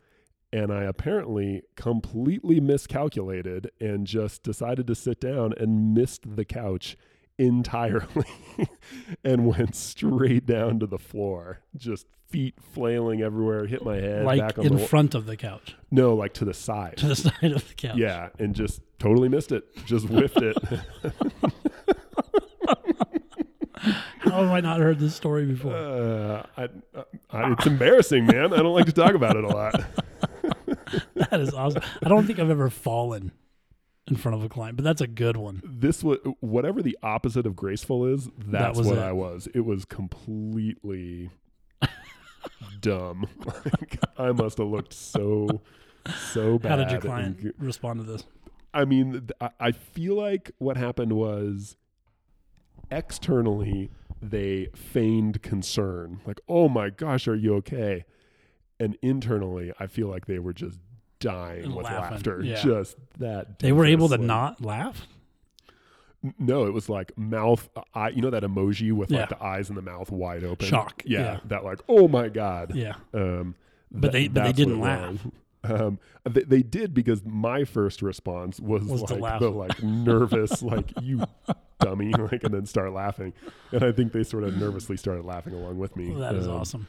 And 0.52 0.72
I 0.72 0.84
apparently 0.84 1.62
completely 1.76 2.60
miscalculated 2.60 3.70
and 3.80 4.08
just 4.08 4.44
decided 4.44 4.88
to 4.88 4.96
sit 4.96 5.20
down 5.20 5.54
and 5.58 5.94
missed 5.94 6.36
the 6.36 6.46
couch 6.46 6.98
entirely 7.38 8.26
and 9.24 9.46
went 9.46 9.76
straight 9.76 10.46
down 10.46 10.80
to 10.80 10.88
the 10.88 10.98
floor, 10.98 11.60
just 11.76 12.08
feet 12.30 12.56
flailing 12.74 13.22
everywhere, 13.22 13.66
hit 13.66 13.84
my 13.86 13.96
head 13.96 14.26
like 14.26 14.58
in 14.58 14.76
the 14.76 14.86
front 14.86 15.16
of 15.16 15.26
the 15.26 15.38
couch, 15.38 15.76
no, 15.92 16.14
like 16.16 16.34
to 16.34 16.46
the 16.46 16.54
side. 16.54 16.98
to 16.98 17.08
the 17.08 17.16
side 17.16 17.52
of 17.52 17.68
the 17.68 17.74
couch. 17.74 17.98
Yeah, 17.98 18.30
and 18.40 18.54
just 18.56 18.82
totally 19.00 19.30
missed 19.30 19.52
it. 19.52 19.64
Just 19.86 20.08
whiffed 20.08 20.42
it. 20.42 20.58
How 24.20 24.44
have 24.44 24.52
I 24.52 24.60
not 24.60 24.80
heard 24.80 25.00
this 25.00 25.16
story 25.16 25.46
before? 25.46 25.74
Uh, 25.74 26.46
I, 26.58 26.68
I, 27.32 27.52
it's 27.54 27.66
embarrassing, 27.66 28.26
man. 28.26 28.54
I 28.54 28.58
don't 28.58 28.74
like 28.74 28.88
to 28.88 28.92
talk 28.92 29.14
about 29.14 29.38
it 29.38 29.46
a 29.46 29.48
lot. 29.48 29.82
that 31.16 31.40
is 31.40 31.54
awesome. 31.54 31.82
I 32.04 32.10
don't 32.10 32.28
think 32.28 32.38
I've 32.40 32.50
ever 32.50 32.70
fallen 32.70 33.32
in 34.08 34.16
front 34.16 34.36
of 34.36 34.44
a 34.44 34.50
client, 34.50 34.78
but 34.78 34.84
that's 34.84 35.02
a 35.02 35.08
good 35.08 35.38
one. 35.38 35.62
This 35.66 36.04
was 36.04 36.20
whatever 36.40 36.82
the 36.82 36.98
opposite 37.04 37.46
of 37.46 37.56
graceful 37.56 38.06
is. 38.06 38.30
That's 38.38 38.78
was 38.78 38.88
what 38.88 38.98
it. 38.98 39.02
I 39.04 39.12
was. 39.12 39.48
It 39.54 39.62
was 39.66 39.86
completely 39.86 41.30
dumb. 42.80 43.28
Like, 43.46 44.00
I 44.18 44.32
must 44.32 44.58
have 44.60 44.68
looked 44.68 44.94
so 44.94 45.62
so 46.32 46.58
bad. 46.58 46.70
How 46.70 46.76
did 46.78 46.92
your 46.92 47.02
client 47.02 47.42
g- 47.42 47.52
respond 47.60 48.00
to 48.00 48.06
this? 48.06 48.24
I 48.74 48.86
mean, 48.86 49.30
I- 49.42 49.50
I 49.60 49.72
feel 49.72 50.16
like 50.16 50.52
what 50.58 50.78
happened 50.78 51.14
was 51.14 51.76
externally 52.92 53.90
they 54.22 54.68
feigned 54.76 55.42
concern, 55.42 56.22
like, 56.26 56.40
"Oh 56.48 56.68
my 56.70 56.90
gosh, 56.90 57.28
are 57.28 57.36
you 57.36 57.54
okay?" 57.56 58.06
And 58.80 58.98
internally, 59.02 59.72
I 59.80 59.88
feel 59.88 60.08
like 60.08 60.26
they 60.26 60.40
were 60.40 60.54
just 60.54 60.80
dying 61.20 61.74
with 61.76 61.86
laughing, 61.86 62.12
laughter. 62.12 62.42
yeah. 62.44 62.62
Just 62.62 62.98
that 63.20 63.60
They 63.60 63.72
were 63.72 63.86
able 63.86 64.10
to 64.10 64.18
not 64.18 64.64
laugh. 64.64 65.08
N- 66.24 66.34
No, 66.40 66.66
it 66.66 66.74
was 66.74 66.90
like 66.90 67.18
mouth 67.18 67.70
eye. 67.94 68.10
You 68.10 68.22
know 68.22 68.30
that 68.30 68.44
emoji 68.44 68.92
with 68.92 69.12
Yeah. 69.12 69.22
like 69.22 69.30
the 69.30 69.44
eyes 69.44 69.70
and 69.70 69.78
the 69.78 69.82
mouth 69.82 70.12
wide 70.12 70.44
open. 70.44 70.68
Shock, 70.68 71.04
Yeah, 71.06 71.20
yeah. 71.20 71.40
that 71.46 71.64
like, 71.64 71.80
oh 71.88 72.08
my 72.08 72.30
god. 72.30 72.74
Yeah. 72.76 72.96
Um, 73.14 73.56
But 73.92 74.12
they- 74.12 74.28
but 74.28 74.34
they 74.44 74.48
that's 74.48 74.58
didn't 74.58 74.78
it 74.80 74.84
laugh. 74.84 75.12
was. 75.26 75.32
Um, 75.64 76.00
they, 76.24 76.44
they 76.44 76.62
did 76.64 76.94
because 76.94 77.26
my 77.26 77.66
first 77.66 78.02
response 78.02 78.60
was, 78.60 78.84
Was 78.84 79.04
to 79.04 79.14
like 79.16 79.22
laugh. 79.22 79.40
the 79.42 79.50
like 79.50 79.84
nervous, 79.84 80.62
like 80.74 80.92
you 81.02 81.24
dummy, 81.80 82.12
like 82.32 82.44
and 82.44 82.54
then 82.54 82.66
start 82.66 82.94
laughing. 82.94 83.34
And 83.72 83.84
I 83.84 83.92
think 83.92 84.14
they 84.14 84.24
sort 84.24 84.44
of 84.44 84.56
nervously 84.58 84.96
started 84.98 85.26
laughing 85.26 85.54
along 85.54 85.78
with 85.78 85.96
me. 85.98 86.14
That 86.14 86.36
is 86.36 86.48
Um, 86.48 86.54
awesome. 86.54 86.88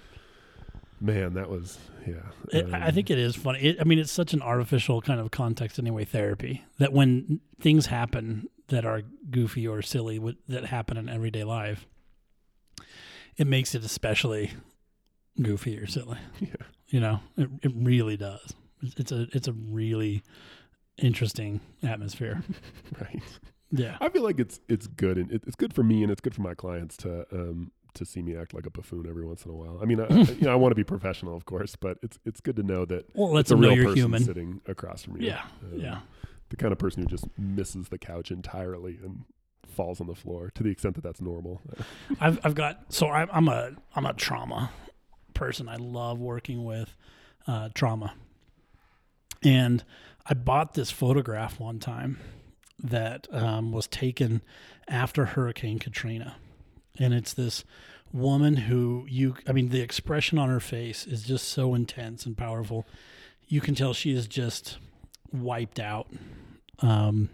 Man, 1.01 1.35
that 1.35 1.49
was 1.49 1.79
yeah. 2.07 2.15
It, 2.53 2.73
I 2.73 2.79
I 2.79 2.89
um, 2.89 2.95
think 2.95 3.11
it 3.11 3.19
is 3.19 3.37
funny. 3.37 3.61
It, 3.61 3.77
I 3.81 3.85
mean, 3.85 3.99
it's 3.99 4.11
such 4.13 4.33
an 4.35 4.43
artificial 4.43 5.01
kind 5.01 5.21
of 5.21 5.31
context 5.31 5.79
anyway. 5.79 6.05
Therapy 6.05 6.65
that 6.79 6.93
when 6.93 7.41
things 7.61 7.87
happen 7.87 8.49
that 8.69 8.85
are 8.85 9.03
goofy 9.31 9.67
or 9.67 9.81
silly 9.83 10.21
that 10.49 10.65
happen 10.67 10.97
in 10.97 11.09
everyday 11.09 11.45
life, 11.45 11.87
it 13.37 13.47
makes 13.47 13.75
it 13.75 13.85
especially 13.85 14.53
goofy 15.41 15.79
or 15.79 15.87
silly. 15.87 16.19
Yeah. 16.41 16.67
You 16.89 17.01
know, 17.01 17.21
it, 17.37 17.51
it 17.63 17.73
really 17.77 18.17
does. 18.17 18.55
It's- 18.83 18.95
It's 18.99 19.13
a 19.13 19.27
it's 19.33 19.49
a 19.49 19.53
really 19.53 20.23
interesting 20.97 21.61
atmosphere. 21.83 22.43
right. 23.01 23.23
Yeah. 23.71 23.99
I 24.01 24.09
feel 24.09 24.23
like 24.23 24.41
it's 24.41 24.59
it's 24.69 24.87
good 24.87 25.19
and 25.19 25.31
it, 25.31 25.43
it's 25.47 25.57
good 25.57 25.75
for 25.75 25.83
me 25.83 26.03
and 26.03 26.11
it's 26.11 26.21
good 26.23 26.35
for 26.35 26.41
my 26.43 26.55
clients 26.55 26.97
to 26.99 27.27
um 27.33 27.71
to 27.95 28.05
see 28.05 28.23
me 28.23 28.37
act 28.37 28.55
like 28.55 28.67
a 28.67 28.71
buffoon 28.71 29.07
every 29.09 29.25
once 29.25 29.45
in 29.45 29.51
a 29.51 29.55
while. 29.55 29.79
I 29.83 29.85
mean, 29.85 30.01
I, 30.01 30.05
I- 30.11 30.17
you 30.33 30.43
know, 30.43 30.53
I 30.53 30.57
want 30.57 30.73
to 30.73 30.77
be 30.77 30.85
professional, 30.85 31.37
of 31.37 31.45
course, 31.47 31.77
but 31.77 31.99
it's 32.03 32.19
it's 32.25 32.41
good 32.41 32.57
to 32.57 32.63
know 32.63 32.85
that 32.87 33.07
Well, 33.15 33.37
it's 33.39 33.51
a 33.51 33.57
real 33.57 33.75
person 33.77 33.95
human. 33.97 34.23
sitting 34.25 34.61
across 34.67 35.03
from 35.05 35.21
you. 35.21 35.29
Yeah. 35.29 35.43
Um, 35.73 35.79
Yeah. 35.81 36.01
The 36.51 36.57
kind 36.57 36.73
of 36.73 36.79
person 36.79 37.03
who 37.03 37.09
just 37.09 37.27
misses 37.37 37.89
the 37.89 37.99
couch 37.99 38.31
entirely 38.31 38.99
and 39.05 39.25
falls 39.67 40.01
on 40.01 40.07
the 40.07 40.15
floor 40.15 40.51
to 40.55 40.63
the 40.63 40.71
extent 40.71 40.95
that 40.95 41.03
that's 41.03 41.21
normal. 41.21 41.61
I've 42.21 42.41
I've 42.45 42.55
got 42.55 42.93
so 42.93 43.09
I'm 43.11 43.29
I'm 43.33 43.49
a 43.49 43.73
I'm 43.95 44.07
a 44.07 44.15
trauma 44.15 44.71
person. 45.35 45.69
I 45.69 45.77
love 45.77 46.19
working 46.19 46.65
with 46.65 46.97
uh, 47.47 47.69
trauma, 47.75 48.15
and 49.43 49.85
I 50.27 50.35
bought 50.35 50.75
this 50.75 50.91
photograph 50.91 51.61
one 51.61 51.79
time 51.79 52.19
that 52.83 53.27
um, 53.33 53.73
was 53.73 53.87
taken 53.87 54.43
after 54.89 55.25
Hurricane 55.27 55.79
Katrina, 55.79 56.37
and 56.99 57.15
it's 57.15 57.35
this 57.35 57.65
woman 58.13 58.57
who 58.57 59.07
you 59.09 59.37
I 59.47 59.53
mean 59.53 59.69
the 59.69 59.81
expression 59.81 60.39
on 60.39 60.49
her 60.49 60.61
face 60.61 61.07
is 61.07 61.23
just 61.23 61.49
so 61.49 61.75
intense 61.75 62.27
and 62.27 62.37
powerful. 62.37 62.87
You 63.47 63.61
can 63.61 63.75
tell 63.75 63.95
she 63.95 64.13
is 64.13 64.27
just 64.27 64.79
wiped 65.33 65.81
out. 65.81 66.09
Um, 66.81 67.31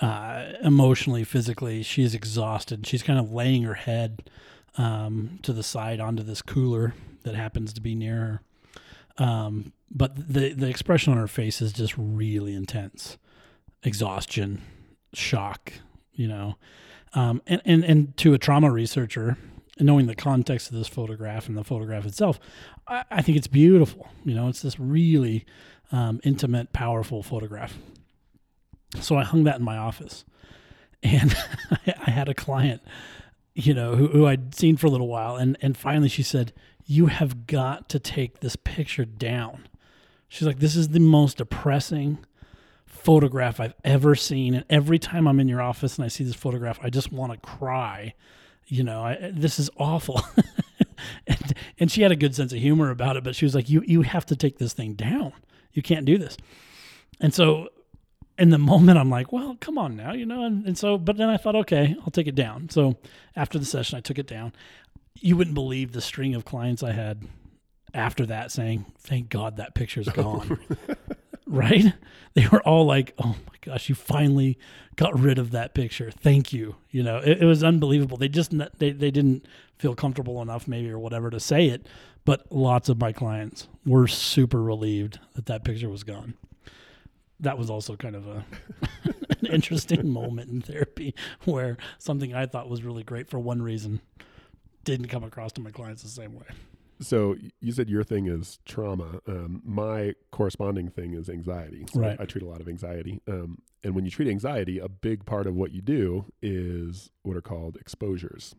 uh, 0.00 0.52
emotionally, 0.62 1.24
physically, 1.24 1.82
she's 1.82 2.14
exhausted. 2.14 2.86
She's 2.86 3.02
kind 3.02 3.18
of 3.18 3.32
laying 3.32 3.62
her 3.62 3.74
head 3.74 4.28
um, 4.76 5.38
to 5.42 5.52
the 5.52 5.62
side 5.62 6.00
onto 6.00 6.22
this 6.22 6.42
cooler 6.42 6.94
that 7.22 7.34
happens 7.34 7.72
to 7.72 7.80
be 7.80 7.94
near 7.94 8.42
her. 9.18 9.24
Um, 9.24 9.72
but 9.90 10.16
the 10.16 10.52
the 10.52 10.68
expression 10.68 11.12
on 11.12 11.18
her 11.18 11.28
face 11.28 11.62
is 11.62 11.72
just 11.72 11.94
really 11.96 12.54
intense, 12.54 13.16
exhaustion, 13.82 14.62
shock. 15.14 15.72
You 16.12 16.28
know, 16.28 16.56
um, 17.16 17.42
and 17.46 17.62
and 17.64 17.82
and 17.82 18.16
to 18.18 18.34
a 18.34 18.38
trauma 18.38 18.70
researcher, 18.70 19.38
knowing 19.80 20.06
the 20.06 20.14
context 20.14 20.70
of 20.70 20.76
this 20.76 20.86
photograph 20.86 21.48
and 21.48 21.56
the 21.56 21.64
photograph 21.64 22.04
itself, 22.04 22.38
I, 22.86 23.04
I 23.10 23.22
think 23.22 23.38
it's 23.38 23.48
beautiful. 23.48 24.06
You 24.24 24.34
know, 24.34 24.48
it's 24.48 24.60
this 24.60 24.78
really 24.78 25.46
um, 25.90 26.20
intimate, 26.22 26.74
powerful 26.74 27.22
photograph. 27.22 27.76
So 29.00 29.16
I 29.16 29.24
hung 29.24 29.44
that 29.44 29.56
in 29.58 29.64
my 29.64 29.78
office, 29.78 30.26
and 31.02 31.34
I 32.06 32.10
had 32.10 32.28
a 32.28 32.34
client, 32.34 32.82
you 33.54 33.72
know, 33.72 33.96
who, 33.96 34.08
who 34.08 34.26
I'd 34.26 34.54
seen 34.54 34.76
for 34.76 34.86
a 34.86 34.90
little 34.90 35.08
while, 35.08 35.36
and 35.36 35.56
and 35.62 35.74
finally 35.74 36.10
she 36.10 36.22
said, 36.22 36.52
"You 36.84 37.06
have 37.06 37.46
got 37.46 37.88
to 37.88 37.98
take 37.98 38.40
this 38.40 38.56
picture 38.56 39.06
down." 39.06 39.68
She's 40.28 40.46
like, 40.46 40.58
"This 40.58 40.76
is 40.76 40.88
the 40.88 41.00
most 41.00 41.38
depressing 41.38 42.18
photograph 43.06 43.60
I've 43.60 43.74
ever 43.84 44.16
seen, 44.16 44.54
and 44.54 44.64
every 44.68 44.98
time 44.98 45.28
I'm 45.28 45.38
in 45.40 45.48
your 45.48 45.62
office 45.62 45.96
and 45.96 46.04
I 46.04 46.08
see 46.08 46.24
this 46.24 46.34
photograph, 46.34 46.78
I 46.82 46.90
just 46.90 47.12
want 47.12 47.32
to 47.32 47.38
cry." 47.38 48.14
You 48.66 48.82
know, 48.82 49.02
I, 49.02 49.12
eh, 49.14 49.30
this 49.32 49.60
is 49.60 49.70
awful. 49.76 50.20
and, 51.28 51.54
and 51.78 51.90
she 51.90 52.02
had 52.02 52.10
a 52.10 52.16
good 52.16 52.34
sense 52.34 52.52
of 52.52 52.58
humor 52.58 52.90
about 52.90 53.16
it, 53.16 53.22
but 53.22 53.36
she 53.36 53.44
was 53.44 53.54
like, 53.54 53.70
"You 53.70 53.82
you 53.86 54.02
have 54.02 54.26
to 54.26 54.36
take 54.36 54.58
this 54.58 54.72
thing 54.72 54.94
down. 54.94 55.32
You 55.72 55.82
can't 55.82 56.04
do 56.04 56.18
this." 56.18 56.36
And 57.20 57.32
so 57.32 57.68
in 58.38 58.50
the 58.50 58.58
moment 58.58 58.98
I'm 58.98 59.10
like, 59.10 59.32
well, 59.32 59.56
come 59.60 59.78
on 59.78 59.96
now, 59.96 60.12
you 60.12 60.26
know, 60.26 60.44
and, 60.44 60.66
and 60.66 60.76
so, 60.76 60.98
but 60.98 61.16
then 61.16 61.28
I 61.28 61.36
thought, 61.36 61.56
okay, 61.56 61.96
I'll 62.00 62.10
take 62.10 62.26
it 62.26 62.34
down. 62.34 62.68
So 62.68 62.96
after 63.34 63.58
the 63.58 63.64
session, 63.64 63.96
I 63.96 64.00
took 64.00 64.18
it 64.18 64.26
down. 64.26 64.52
You 65.14 65.36
wouldn't 65.36 65.54
believe 65.54 65.92
the 65.92 66.02
string 66.02 66.34
of 66.34 66.44
clients 66.44 66.82
I 66.82 66.92
had 66.92 67.26
after 67.94 68.26
that 68.26 68.52
saying, 68.52 68.84
thank 68.98 69.30
God 69.30 69.56
that 69.56 69.74
picture's 69.74 70.08
gone. 70.08 70.58
right? 71.46 71.94
They 72.34 72.46
were 72.48 72.60
all 72.68 72.84
like, 72.84 73.14
oh 73.18 73.34
my 73.46 73.54
gosh, 73.62 73.88
you 73.88 73.94
finally 73.94 74.58
got 74.96 75.18
rid 75.18 75.38
of 75.38 75.52
that 75.52 75.72
picture. 75.72 76.10
Thank 76.10 76.52
you. 76.52 76.76
You 76.90 77.02
know, 77.02 77.16
it, 77.16 77.40
it 77.40 77.46
was 77.46 77.64
unbelievable. 77.64 78.18
They 78.18 78.28
just, 78.28 78.52
they, 78.78 78.90
they 78.90 79.10
didn't 79.10 79.46
feel 79.78 79.94
comfortable 79.94 80.42
enough 80.42 80.68
maybe 80.68 80.90
or 80.90 80.98
whatever 80.98 81.30
to 81.30 81.40
say 81.40 81.68
it. 81.68 81.86
But 82.26 82.44
lots 82.52 82.90
of 82.90 83.00
my 83.00 83.10
clients 83.10 83.68
were 83.86 84.06
super 84.06 84.62
relieved 84.62 85.18
that 85.32 85.46
that 85.46 85.64
picture 85.64 85.88
was 85.88 86.04
gone 86.04 86.34
that 87.40 87.58
was 87.58 87.70
also 87.70 87.96
kind 87.96 88.16
of 88.16 88.26
a 88.26 88.44
an 89.04 89.46
interesting 89.46 90.08
moment 90.08 90.50
in 90.50 90.62
therapy 90.62 91.14
where 91.44 91.76
something 91.98 92.34
I 92.34 92.46
thought 92.46 92.68
was 92.68 92.82
really 92.82 93.02
great 93.02 93.28
for 93.28 93.38
one 93.38 93.62
reason 93.62 94.00
didn't 94.84 95.08
come 95.08 95.24
across 95.24 95.52
to 95.52 95.60
my 95.60 95.70
clients 95.70 96.02
the 96.02 96.08
same 96.08 96.34
way. 96.34 96.46
So 97.00 97.36
you 97.60 97.72
said 97.72 97.88
your 97.90 98.02
thing 98.04 98.26
is 98.26 98.58
trauma. 98.64 99.20
Um, 99.26 99.60
my 99.64 100.14
corresponding 100.30 100.88
thing 100.88 101.12
is 101.14 101.28
anxiety. 101.28 101.84
So 101.92 102.00
Right. 102.00 102.16
I, 102.18 102.24
treat 102.24 102.42
a 102.42 102.48
lot 102.48 102.60
of 102.60 102.68
anxiety. 102.68 103.20
Um, 103.28 103.58
and 103.84 103.94
when 103.94 104.04
you 104.04 104.10
treat 104.10 104.28
anxiety, 104.28 104.78
a 104.78 104.88
big 104.88 105.26
part 105.26 105.46
of 105.46 105.54
what 105.54 105.72
you 105.72 105.82
do 105.82 106.26
is 106.40 107.10
what 107.22 107.36
are 107.36 107.42
called 107.42 107.76
exposures. 107.76 108.54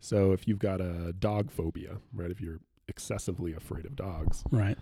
So 0.00 0.32
if 0.32 0.48
you've 0.48 0.58
got 0.58 0.80
a 0.80 1.12
dog 1.12 1.50
phobia, 1.50 1.98
right? 2.12 2.30
If 2.30 2.40
you're 2.40 2.60
excessively 2.88 3.52
afraid 3.52 3.84
of 3.84 3.96
dogs, 3.96 4.44
Right. 4.50 4.78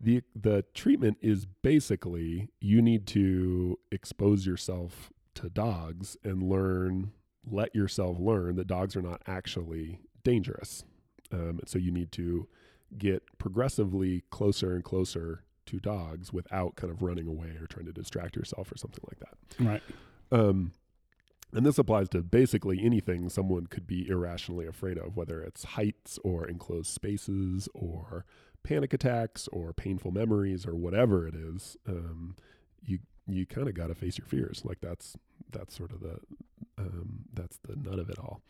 the 0.00 0.22
the 0.34 0.64
treatment 0.74 1.18
is 1.20 1.46
basically 1.46 2.48
you 2.60 2.82
need 2.82 3.06
to 3.08 3.78
expose 3.92 4.44
yourself 4.46 5.12
to 5.34 5.48
dogs 5.48 6.16
and 6.24 6.42
learn 6.42 7.12
let 7.48 7.74
yourself 7.74 8.18
learn 8.18 8.56
that 8.56 8.66
dogs 8.66 8.96
are 8.96 9.02
not 9.02 9.20
actually 9.26 10.00
dangerous 10.24 10.82
um, 11.34 11.58
and 11.60 11.68
so 11.68 11.78
you 11.78 11.90
need 11.90 12.12
to 12.12 12.46
get 12.96 13.22
progressively 13.38 14.22
closer 14.30 14.74
and 14.74 14.84
closer 14.84 15.42
to 15.66 15.80
dogs 15.80 16.32
without 16.32 16.76
kind 16.76 16.92
of 16.92 17.02
running 17.02 17.26
away 17.26 17.56
or 17.60 17.66
trying 17.66 17.86
to 17.86 17.92
distract 17.92 18.36
yourself 18.36 18.70
or 18.70 18.76
something 18.76 19.04
like 19.08 19.18
that 19.20 19.64
Right. 19.68 19.82
um, 20.32 20.72
and 21.52 21.64
this 21.64 21.78
applies 21.78 22.08
to 22.10 22.22
basically 22.22 22.82
anything 22.82 23.28
someone 23.28 23.66
could 23.68 23.86
be 23.86 24.08
irrationally 24.08 24.66
afraid 24.66 24.98
of, 24.98 25.16
whether 25.16 25.40
it's 25.40 25.62
heights 25.64 26.18
or 26.24 26.48
enclosed 26.48 26.88
spaces 26.92 27.68
or 27.74 28.24
panic 28.64 28.92
attacks 28.92 29.46
or 29.52 29.72
painful 29.72 30.10
memories 30.10 30.66
or 30.66 30.74
whatever 30.74 31.28
it 31.28 31.34
is. 31.36 31.76
Um, 31.88 32.34
you 32.84 32.98
you 33.28 33.46
kind 33.46 33.68
of 33.68 33.74
got 33.74 33.86
to 33.86 33.94
face 33.94 34.18
your 34.18 34.26
fears. 34.26 34.62
Like 34.64 34.80
that's 34.80 35.16
that's 35.52 35.76
sort 35.76 35.92
of 35.92 36.00
the 36.00 36.18
um, 36.76 37.20
that's 37.32 37.58
the 37.58 37.76
nut 37.76 38.00
of 38.00 38.10
it 38.10 38.18
all. 38.18 38.40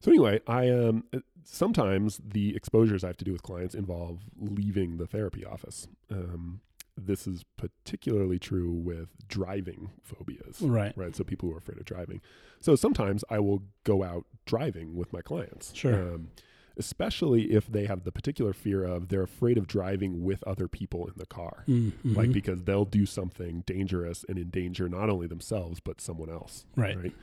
So 0.00 0.10
anyway, 0.10 0.40
I 0.46 0.70
um 0.70 1.04
sometimes 1.44 2.20
the 2.24 2.54
exposures 2.54 3.02
I 3.04 3.08
have 3.08 3.16
to 3.18 3.24
do 3.24 3.32
with 3.32 3.42
clients 3.42 3.74
involve 3.74 4.20
leaving 4.38 4.98
the 4.98 5.06
therapy 5.06 5.44
office. 5.44 5.88
Um, 6.10 6.60
this 6.96 7.26
is 7.26 7.44
particularly 7.56 8.38
true 8.38 8.72
with 8.72 9.08
driving 9.28 9.90
phobias 10.02 10.60
Right. 10.60 10.92
right? 10.96 11.14
So 11.14 11.22
people 11.24 11.48
who 11.48 11.54
are 11.54 11.58
afraid 11.58 11.78
of 11.78 11.84
driving. 11.84 12.20
So 12.60 12.74
sometimes 12.74 13.24
I 13.30 13.38
will 13.38 13.62
go 13.84 14.02
out 14.02 14.26
driving 14.46 14.96
with 14.96 15.12
my 15.12 15.20
clients. 15.22 15.72
Sure. 15.74 15.94
Um, 16.14 16.28
especially 16.76 17.52
if 17.52 17.66
they 17.66 17.86
have 17.86 18.04
the 18.04 18.12
particular 18.12 18.52
fear 18.52 18.84
of 18.84 19.08
they're 19.08 19.22
afraid 19.22 19.58
of 19.58 19.66
driving 19.66 20.22
with 20.22 20.42
other 20.46 20.68
people 20.68 21.06
in 21.06 21.14
the 21.16 21.26
car. 21.26 21.64
Mm-hmm. 21.68 22.14
Like 22.14 22.32
because 22.32 22.64
they'll 22.64 22.84
do 22.84 23.06
something 23.06 23.62
dangerous 23.66 24.24
and 24.28 24.38
endanger 24.38 24.88
not 24.88 25.08
only 25.08 25.26
themselves 25.26 25.80
but 25.80 26.00
someone 26.00 26.30
else. 26.30 26.66
right. 26.76 26.96
Right. 26.96 27.14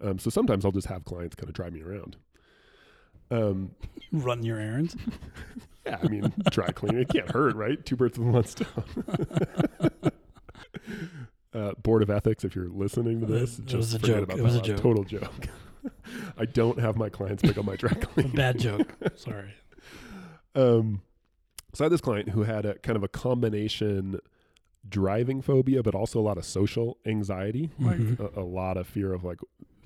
Um, 0.00 0.18
so 0.18 0.30
sometimes 0.30 0.64
I'll 0.64 0.72
just 0.72 0.86
have 0.88 1.04
clients 1.04 1.34
kind 1.36 1.48
of 1.48 1.54
drive 1.54 1.72
me 1.72 1.82
around. 1.82 2.16
Um, 3.30 3.72
Run 4.12 4.42
your 4.42 4.58
errands. 4.58 4.94
yeah, 5.86 5.98
I 6.02 6.08
mean, 6.08 6.32
dry 6.50 6.70
cleaning 6.72 7.00
it 7.02 7.08
can't 7.08 7.30
hurt, 7.30 7.54
right? 7.56 7.84
Two 7.84 7.96
birds 7.96 8.18
with 8.18 8.28
one 8.28 8.44
stone. 8.44 8.68
uh, 11.54 11.72
Board 11.82 12.02
of 12.02 12.10
Ethics, 12.10 12.44
if 12.44 12.54
you're 12.56 12.68
listening 12.68 13.20
to 13.20 13.26
this, 13.26 13.58
It 13.58 13.66
just 13.66 13.76
was 13.76 13.94
a 13.94 13.98
forget 13.98 14.16
joke. 14.16 14.24
about 14.24 14.38
It 14.38 14.42
was 14.42 14.54
that 14.54 14.64
a 14.64 14.68
joke. 14.68 14.80
Total 14.80 15.04
joke. 15.04 15.48
I 16.38 16.44
don't 16.44 16.78
have 16.78 16.96
my 16.96 17.08
clients 17.08 17.42
pick 17.42 17.58
up 17.58 17.64
my 17.64 17.76
dry 17.76 17.92
cleaning. 17.94 18.32
bad 18.34 18.58
joke. 18.58 18.94
Sorry. 19.16 19.52
Um, 20.54 21.02
so 21.74 21.84
I 21.84 21.86
had 21.86 21.92
this 21.92 22.00
client 22.00 22.30
who 22.30 22.42
had 22.44 22.64
a 22.64 22.78
kind 22.78 22.96
of 22.96 23.02
a 23.02 23.08
combination 23.08 24.20
driving 24.88 25.40
phobia, 25.42 25.82
but 25.82 25.94
also 25.94 26.20
a 26.20 26.22
lot 26.22 26.38
of 26.38 26.44
social 26.44 26.98
anxiety, 27.06 27.70
like 27.78 27.98
Mhm. 27.98 28.36
a, 28.36 28.40
a 28.40 28.44
lot 28.44 28.76
of 28.76 28.86
fear 28.86 29.12
of 29.12 29.24
like 29.24 29.38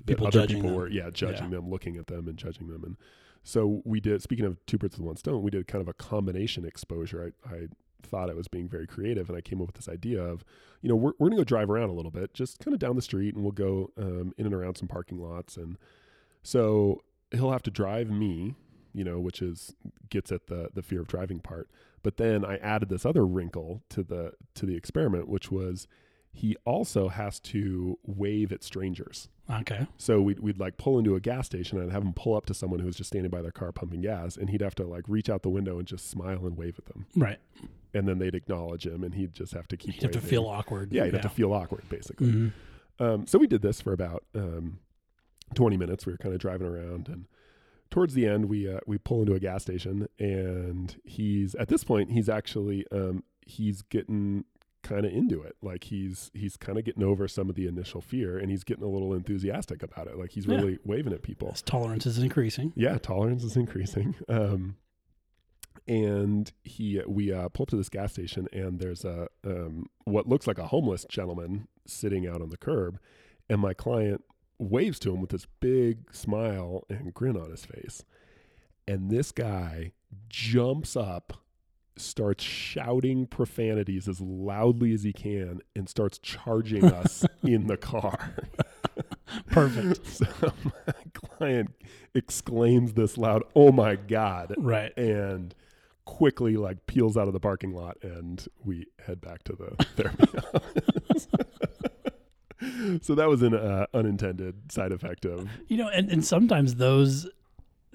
that 0.07 0.13
People 0.13 0.27
other 0.27 0.39
judging 0.41 0.57
people 0.57 0.69
them. 0.71 0.79
were, 0.79 0.89
yeah, 0.89 1.09
judging 1.11 1.45
Yeah. 1.51 1.57
them, 1.57 1.69
looking 1.69 1.97
at 1.97 2.07
them, 2.07 2.27
and 2.27 2.37
judging 2.37 2.67
them. 2.67 2.83
And 2.83 2.97
so 3.43 3.81
we 3.85 3.99
did. 3.99 4.21
Speaking 4.21 4.45
of 4.45 4.57
two 4.65 4.77
birds 4.77 4.97
with 4.97 5.05
one 5.05 5.15
stone, 5.17 5.41
we 5.43 5.51
did 5.51 5.67
kind 5.67 5.81
of 5.81 5.87
a 5.87 5.93
combination 5.93 6.65
exposure. 6.65 7.33
I, 7.49 7.55
I 7.55 7.67
thought 8.03 8.29
I 8.29 8.33
was 8.33 8.47
being 8.47 8.67
very 8.67 8.87
creative, 8.87 9.29
and 9.29 9.37
I 9.37 9.41
came 9.41 9.59
up 9.61 9.67
with 9.67 9.75
this 9.75 9.89
idea 9.89 10.21
of, 10.21 10.43
you 10.81 10.89
know, 10.89 10.95
we're 10.95 11.13
we're 11.19 11.29
gonna 11.29 11.41
go 11.41 11.43
drive 11.45 11.69
around 11.69 11.89
a 11.89 11.93
little 11.93 12.11
bit, 12.11 12.33
just 12.33 12.59
kind 12.59 12.73
of 12.73 12.79
down 12.79 12.95
the 12.95 13.01
street, 13.01 13.35
and 13.35 13.43
we'll 13.43 13.51
go 13.51 13.91
um, 13.97 14.33
in 14.37 14.45
and 14.45 14.53
around 14.53 14.75
some 14.75 14.87
parking 14.87 15.19
lots, 15.19 15.57
and 15.57 15.77
so 16.43 17.03
he'll 17.31 17.51
have 17.51 17.63
to 17.63 17.71
drive 17.71 18.09
me, 18.09 18.55
you 18.93 19.03
know, 19.03 19.19
which 19.19 19.41
is 19.41 19.73
gets 20.09 20.31
at 20.31 20.47
the 20.47 20.69
the 20.73 20.81
fear 20.81 21.01
of 21.01 21.07
driving 21.07 21.39
part. 21.39 21.69
But 22.03 22.17
then 22.17 22.45
I 22.45 22.57
added 22.57 22.89
this 22.89 23.05
other 23.05 23.25
wrinkle 23.25 23.83
to 23.89 24.03
the 24.03 24.33
to 24.55 24.65
the 24.65 24.75
experiment, 24.75 25.27
which 25.27 25.51
was 25.51 25.87
he 26.37 26.55
also 26.65 27.07
has 27.09 27.39
to 27.39 27.97
wave 28.05 28.51
at 28.51 28.63
strangers. 28.63 29.27
Okay. 29.49 29.87
So 29.97 30.21
we'd, 30.21 30.39
we'd 30.39 30.59
like 30.59 30.77
pull 30.77 30.99
into 30.99 31.15
a 31.15 31.19
gas 31.19 31.47
station 31.47 31.79
and 31.79 31.87
I'd 31.89 31.93
have 31.93 32.03
him 32.03 32.13
pull 32.13 32.35
up 32.35 32.45
to 32.45 32.53
someone 32.53 32.79
who 32.79 32.85
was 32.85 32.95
just 32.95 33.07
standing 33.09 33.31
by 33.31 33.41
their 33.41 33.51
car 33.51 33.71
pumping 33.71 34.01
gas, 34.01 34.37
and 34.37 34.49
he'd 34.49 34.61
have 34.61 34.75
to 34.75 34.85
like 34.85 35.05
reach 35.07 35.29
out 35.29 35.41
the 35.41 35.49
window 35.49 35.79
and 35.79 35.87
just 35.87 36.09
smile 36.09 36.45
and 36.45 36.55
wave 36.55 36.75
at 36.77 36.85
them, 36.85 37.07
Right. 37.15 37.39
and 37.93 38.07
then 38.07 38.19
they'd 38.19 38.35
acknowledge 38.35 38.85
him, 38.85 39.03
and 39.03 39.15
he'd 39.15 39.33
just 39.33 39.53
have 39.53 39.67
to 39.69 39.77
keep. 39.77 39.95
It. 39.95 40.03
You'd 40.03 40.13
have 40.13 40.21
to 40.23 40.27
feel 40.27 40.45
awkward. 40.45 40.93
Yeah, 40.93 41.05
you'd 41.05 41.13
have 41.15 41.23
to 41.23 41.29
feel 41.29 41.53
awkward 41.53 41.89
basically. 41.89 42.27
Mhm. 42.31 42.51
Um, 42.99 43.25
so 43.25 43.39
we 43.39 43.47
did 43.47 43.61
this 43.63 43.81
for 43.81 43.93
about 43.93 44.23
um, 44.35 44.79
20 45.55 45.75
minutes. 45.77 46.05
We 46.05 46.11
were 46.13 46.17
kind 46.17 46.35
of 46.35 46.39
driving 46.41 46.67
around, 46.67 47.07
and 47.07 47.25
towards 47.89 48.13
the 48.13 48.27
end, 48.27 48.45
we 48.45 48.69
uh, 48.71 48.79
we 48.85 48.97
pull 48.97 49.21
into 49.21 49.33
a 49.33 49.39
gas 49.39 49.63
station, 49.63 50.07
and 50.19 50.95
he's 51.03 51.55
at 51.55 51.67
this 51.69 51.83
point 51.83 52.11
he's 52.11 52.27
actually 52.29 52.85
um, 52.91 53.23
he's 53.41 53.81
getting 53.81 54.43
kind 54.83 55.05
of 55.05 55.11
into 55.11 55.41
it. 55.41 55.55
Like 55.61 55.85
he's 55.85 56.31
he's 56.33 56.55
kind 56.57 56.77
of 56.77 56.85
getting 56.85 57.03
over 57.03 57.27
some 57.27 57.49
of 57.49 57.55
the 57.55 57.67
initial 57.67 58.01
fear, 58.01 58.37
and 58.37 58.49
he's 58.49 58.63
getting 58.63 58.83
a 58.83 58.89
little 58.89 59.13
enthusiastic 59.13 59.83
about 59.83 60.07
it. 60.07 60.17
Like 60.17 60.31
he's 60.31 60.45
Yeah. 60.45 60.55
really 60.57 60.79
waving 60.85 61.13
at 61.13 61.23
people. 61.23 61.51
His 61.51 61.61
tolerance 61.61 62.05
is 62.05 62.17
increasing. 62.19 62.73
Yeah, 62.75 62.97
tolerance 62.97 63.43
is 63.43 63.55
increasing. 63.55 64.15
Um, 64.29 64.77
and 65.87 66.51
he, 66.63 67.01
we 67.07 67.31
uh, 67.31 67.47
pull 67.49 67.63
up 67.63 67.69
to 67.69 67.77
this 67.77 67.87
gas 67.89 68.11
station, 68.13 68.47
and 68.51 68.79
there's 68.79 69.05
a 69.05 69.27
um, 69.45 69.87
what 70.03 70.27
looks 70.27 70.47
like 70.47 70.57
a 70.57 70.67
homeless 70.67 71.05
gentleman 71.09 71.67
sitting 71.85 72.27
out 72.27 72.41
on 72.41 72.49
the 72.49 72.57
curb, 72.57 72.99
and 73.49 73.61
my 73.61 73.73
client 73.73 74.23
waves 74.59 74.99
to 74.99 75.13
him 75.13 75.21
with 75.21 75.29
this 75.29 75.45
big 75.59 76.13
smile 76.13 76.83
and 76.89 77.13
grin 77.13 77.37
on 77.37 77.51
his 77.51 77.63
face, 77.65 78.03
and 78.87 79.09
this 79.09 79.31
guy 79.31 79.93
jumps 80.29 80.95
up, 80.97 81.33
starts 81.99 82.43
shouting 82.43 83.25
profanities 83.27 84.07
as 84.07 84.19
loudly 84.21 84.93
as 84.93 85.03
he 85.03 85.13
can, 85.13 85.61
and 85.75 85.87
starts 85.89 86.17
charging 86.17 86.85
us 87.01 87.25
in 87.43 87.67
the 87.67 87.77
car. 87.77 88.33
Perfect. 89.51 89.99
So 90.07 90.25
my 90.63 90.93
client 91.13 91.71
exclaims 92.15 92.93
this 92.93 93.17
loud, 93.17 93.43
"Oh 93.55 93.71
my 93.71 93.95
god!" 93.95 94.55
Right. 94.57 94.95
and 94.97 95.53
quickly 96.05 96.55
like 96.55 96.85
peels 96.87 97.17
out 97.17 97.27
of 97.27 97.33
the 97.33 97.39
parking 97.39 97.73
lot, 97.73 97.97
and 98.01 98.47
we 98.63 98.85
head 99.05 99.19
back 99.19 99.43
to 99.43 99.53
the 99.53 99.83
therapy 99.95 100.37
office. 100.53 101.27
so 103.05 103.13
that 103.13 103.27
was 103.27 103.41
an 103.41 103.53
uh, 103.53 103.85
unintended 103.93 104.71
side 104.71 104.91
effect 104.93 105.25
of 105.25 105.49
You 105.67 105.77
know, 105.77 105.89
and, 105.89 106.09
and 106.09 106.25
sometimes 106.25 106.75
those, 106.75 107.27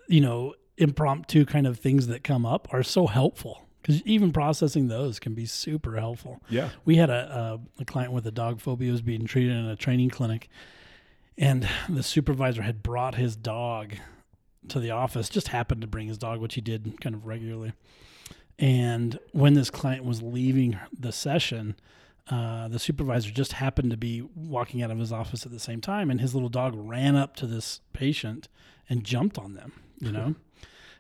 you 0.08 0.20
know, 0.20 0.54
impromptu 0.76 1.44
kind 1.46 1.66
of 1.66 1.78
things 1.78 2.06
that 2.08 2.22
come 2.22 2.44
up 2.44 2.68
are 2.72 2.82
so 2.82 3.06
helpful 3.06 3.66
because 3.82 4.00
even 4.02 4.32
processing 4.32 4.88
those 4.88 5.18
can 5.18 5.34
be 5.34 5.44
super 5.44 5.96
helpful. 5.98 6.40
yeah, 6.48 6.70
We 6.84 6.96
had 6.96 7.10
a, 7.10 7.58
a, 7.78 7.82
a 7.82 7.84
client 7.84 8.12
with 8.12 8.26
a 8.26 8.30
dog 8.30 8.60
phobia 8.60 8.92
was 8.92 9.02
being 9.02 9.26
treated 9.26 9.56
in 9.56 9.66
a 9.66 9.76
training 9.76 10.10
clinic, 10.10 10.48
and 11.36 11.68
the 11.88 12.02
supervisor 12.02 12.62
had 12.62 12.82
brought 12.82 13.16
his 13.16 13.34
dog 13.34 13.94
to 14.68 14.78
the 14.78 14.90
office. 14.90 15.28
Just 15.28 15.48
happened 15.48 15.80
to 15.80 15.86
bring 15.86 16.06
his 16.06 16.18
dog, 16.18 16.40
which 16.40 16.54
he 16.54 16.60
did 16.60 17.00
kind 17.00 17.14
of 17.14 17.26
regularly. 17.26 17.72
And 18.58 19.18
when 19.32 19.54
this 19.54 19.70
client 19.70 20.04
was 20.04 20.22
leaving 20.22 20.78
the 20.96 21.10
session, 21.10 21.74
uh, 22.30 22.68
the 22.68 22.78
supervisor 22.78 23.30
just 23.30 23.54
happened 23.54 23.90
to 23.90 23.96
be 23.96 24.22
walking 24.36 24.82
out 24.82 24.92
of 24.92 24.98
his 24.98 25.12
office 25.12 25.44
at 25.44 25.50
the 25.50 25.58
same 25.58 25.80
time, 25.80 26.10
and 26.10 26.20
his 26.20 26.34
little 26.34 26.48
dog 26.48 26.74
ran 26.76 27.16
up 27.16 27.34
to 27.36 27.46
this 27.46 27.80
patient 27.92 28.48
and 28.88 29.02
jumped 29.02 29.38
on 29.38 29.54
them. 29.54 29.72
You 29.98 30.12
know. 30.12 30.34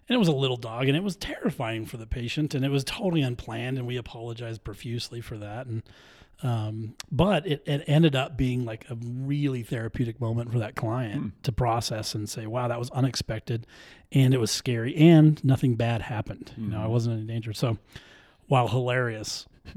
And 0.08 0.16
it 0.16 0.18
was 0.18 0.28
a 0.28 0.32
little 0.32 0.56
dog, 0.56 0.88
and 0.88 0.96
it 0.96 1.02
was 1.02 1.16
terrifying 1.16 1.86
for 1.86 1.96
the 1.96 2.06
patient, 2.06 2.54
and 2.54 2.64
it 2.64 2.70
was 2.70 2.84
totally 2.84 3.22
unplanned, 3.22 3.78
and 3.78 3.86
we 3.86 3.96
apologized 3.96 4.64
profusely 4.64 5.20
for 5.20 5.38
that. 5.38 5.66
And 5.66 5.82
um, 6.42 6.96
but 7.10 7.46
it, 7.46 7.62
it 7.66 7.84
ended 7.86 8.16
up 8.16 8.36
being 8.36 8.64
like 8.64 8.84
a 8.90 8.96
really 8.96 9.62
therapeutic 9.62 10.20
moment 10.20 10.50
for 10.50 10.58
that 10.58 10.74
client 10.74 11.40
to 11.44 11.52
process 11.52 12.14
and 12.16 12.28
say, 12.28 12.46
"Wow, 12.48 12.66
that 12.68 12.80
was 12.80 12.90
unexpected, 12.90 13.64
and 14.10 14.34
it 14.34 14.40
was 14.40 14.50
scary, 14.50 14.94
and 14.96 15.42
nothing 15.44 15.76
bad 15.76 16.02
happened. 16.02 16.52
You 16.56 16.66
know, 16.70 16.82
I 16.82 16.88
wasn't 16.88 17.20
in 17.20 17.26
danger." 17.28 17.52
So, 17.52 17.78
while 18.48 18.66
hilarious, 18.66 19.46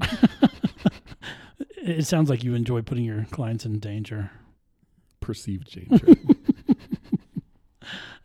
it 1.76 2.04
sounds 2.04 2.28
like 2.28 2.42
you 2.42 2.54
enjoy 2.54 2.82
putting 2.82 3.04
your 3.04 3.26
clients 3.30 3.64
in 3.64 3.78
danger. 3.78 4.32
perceived 5.20 5.70
danger. 5.72 6.06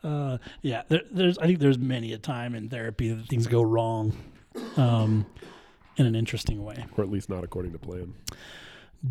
Uh, 0.03 0.37
yeah, 0.61 0.83
there, 0.89 1.01
there's. 1.11 1.37
I 1.37 1.45
think 1.47 1.59
there's 1.59 1.77
many 1.77 2.13
a 2.13 2.17
time 2.17 2.55
in 2.55 2.69
therapy 2.69 3.13
that 3.13 3.27
things 3.27 3.47
go 3.47 3.61
wrong, 3.61 4.13
um, 4.77 5.25
in 5.97 6.05
an 6.05 6.15
interesting 6.15 6.63
way. 6.63 6.85
or 6.97 7.03
at 7.03 7.09
least 7.09 7.29
not 7.29 7.43
according 7.43 7.71
to 7.73 7.79
plan. 7.79 8.13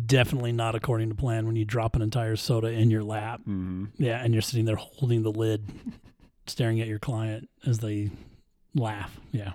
Definitely 0.05 0.53
not 0.53 0.73
according 0.75 1.09
to 1.09 1.15
plan 1.15 1.45
when 1.47 1.55
you 1.57 1.65
drop 1.65 1.95
an 1.97 2.01
entire 2.01 2.35
soda 2.37 2.67
in 2.67 2.89
your 2.89 3.03
lap. 3.03 3.41
hmm 3.43 3.85
Yeah, 3.97 4.23
and 4.23 4.33
you're 4.33 4.41
sitting 4.41 4.65
there 4.65 4.77
holding 4.77 5.21
the 5.23 5.31
lid, 5.31 5.67
staring 6.47 6.79
at 6.79 6.87
your 6.87 6.99
client 6.99 7.49
as 7.65 7.79
they 7.79 8.09
laugh. 8.73 9.19
Yeah, 9.33 9.51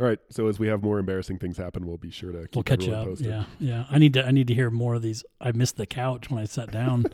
All 0.00 0.06
right. 0.06 0.18
So 0.30 0.48
as 0.48 0.58
we 0.58 0.66
have 0.68 0.82
more 0.82 0.98
embarrassing 0.98 1.38
things 1.38 1.56
happen, 1.56 1.86
we'll 1.86 1.98
be 1.98 2.10
sure 2.10 2.32
to 2.32 2.42
keep 2.48 2.54
we'll 2.56 2.62
catch 2.64 2.84
you 2.84 2.94
up. 2.94 3.06
posted. 3.06 3.28
Yeah, 3.28 3.44
yeah. 3.60 3.84
I 3.90 3.98
need 3.98 4.14
to. 4.14 4.24
I 4.26 4.30
need 4.32 4.48
to 4.48 4.54
hear 4.54 4.70
more 4.70 4.94
of 4.94 5.02
these. 5.02 5.24
I 5.40 5.52
missed 5.52 5.76
the 5.76 5.86
couch 5.86 6.30
when 6.30 6.40
I 6.40 6.44
sat 6.44 6.72
down. 6.72 7.06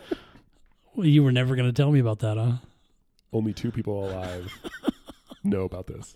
well, 0.94 1.06
you 1.06 1.22
were 1.22 1.32
never 1.32 1.56
going 1.56 1.68
to 1.68 1.74
tell 1.74 1.90
me 1.92 2.00
about 2.00 2.20
that, 2.20 2.36
huh? 2.38 2.52
Only 3.34 3.52
two 3.52 3.70
people 3.72 4.08
alive 4.08 4.50
know 5.44 5.64
about 5.64 5.88
this. 5.88 6.14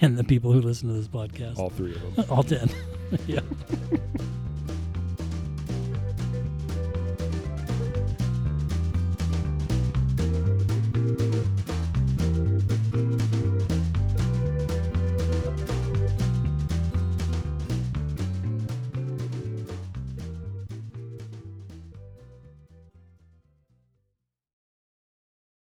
And 0.00 0.16
the 0.16 0.24
people 0.24 0.52
who 0.52 0.60
listen 0.60 0.88
to 0.88 0.94
this 0.94 1.08
podcast, 1.08 1.58
All 1.58 1.68
three 1.68 1.94
of 1.94 2.16
them. 2.16 2.24
all 2.30 2.42
ten. 2.42 2.70
yeah. 3.26 3.40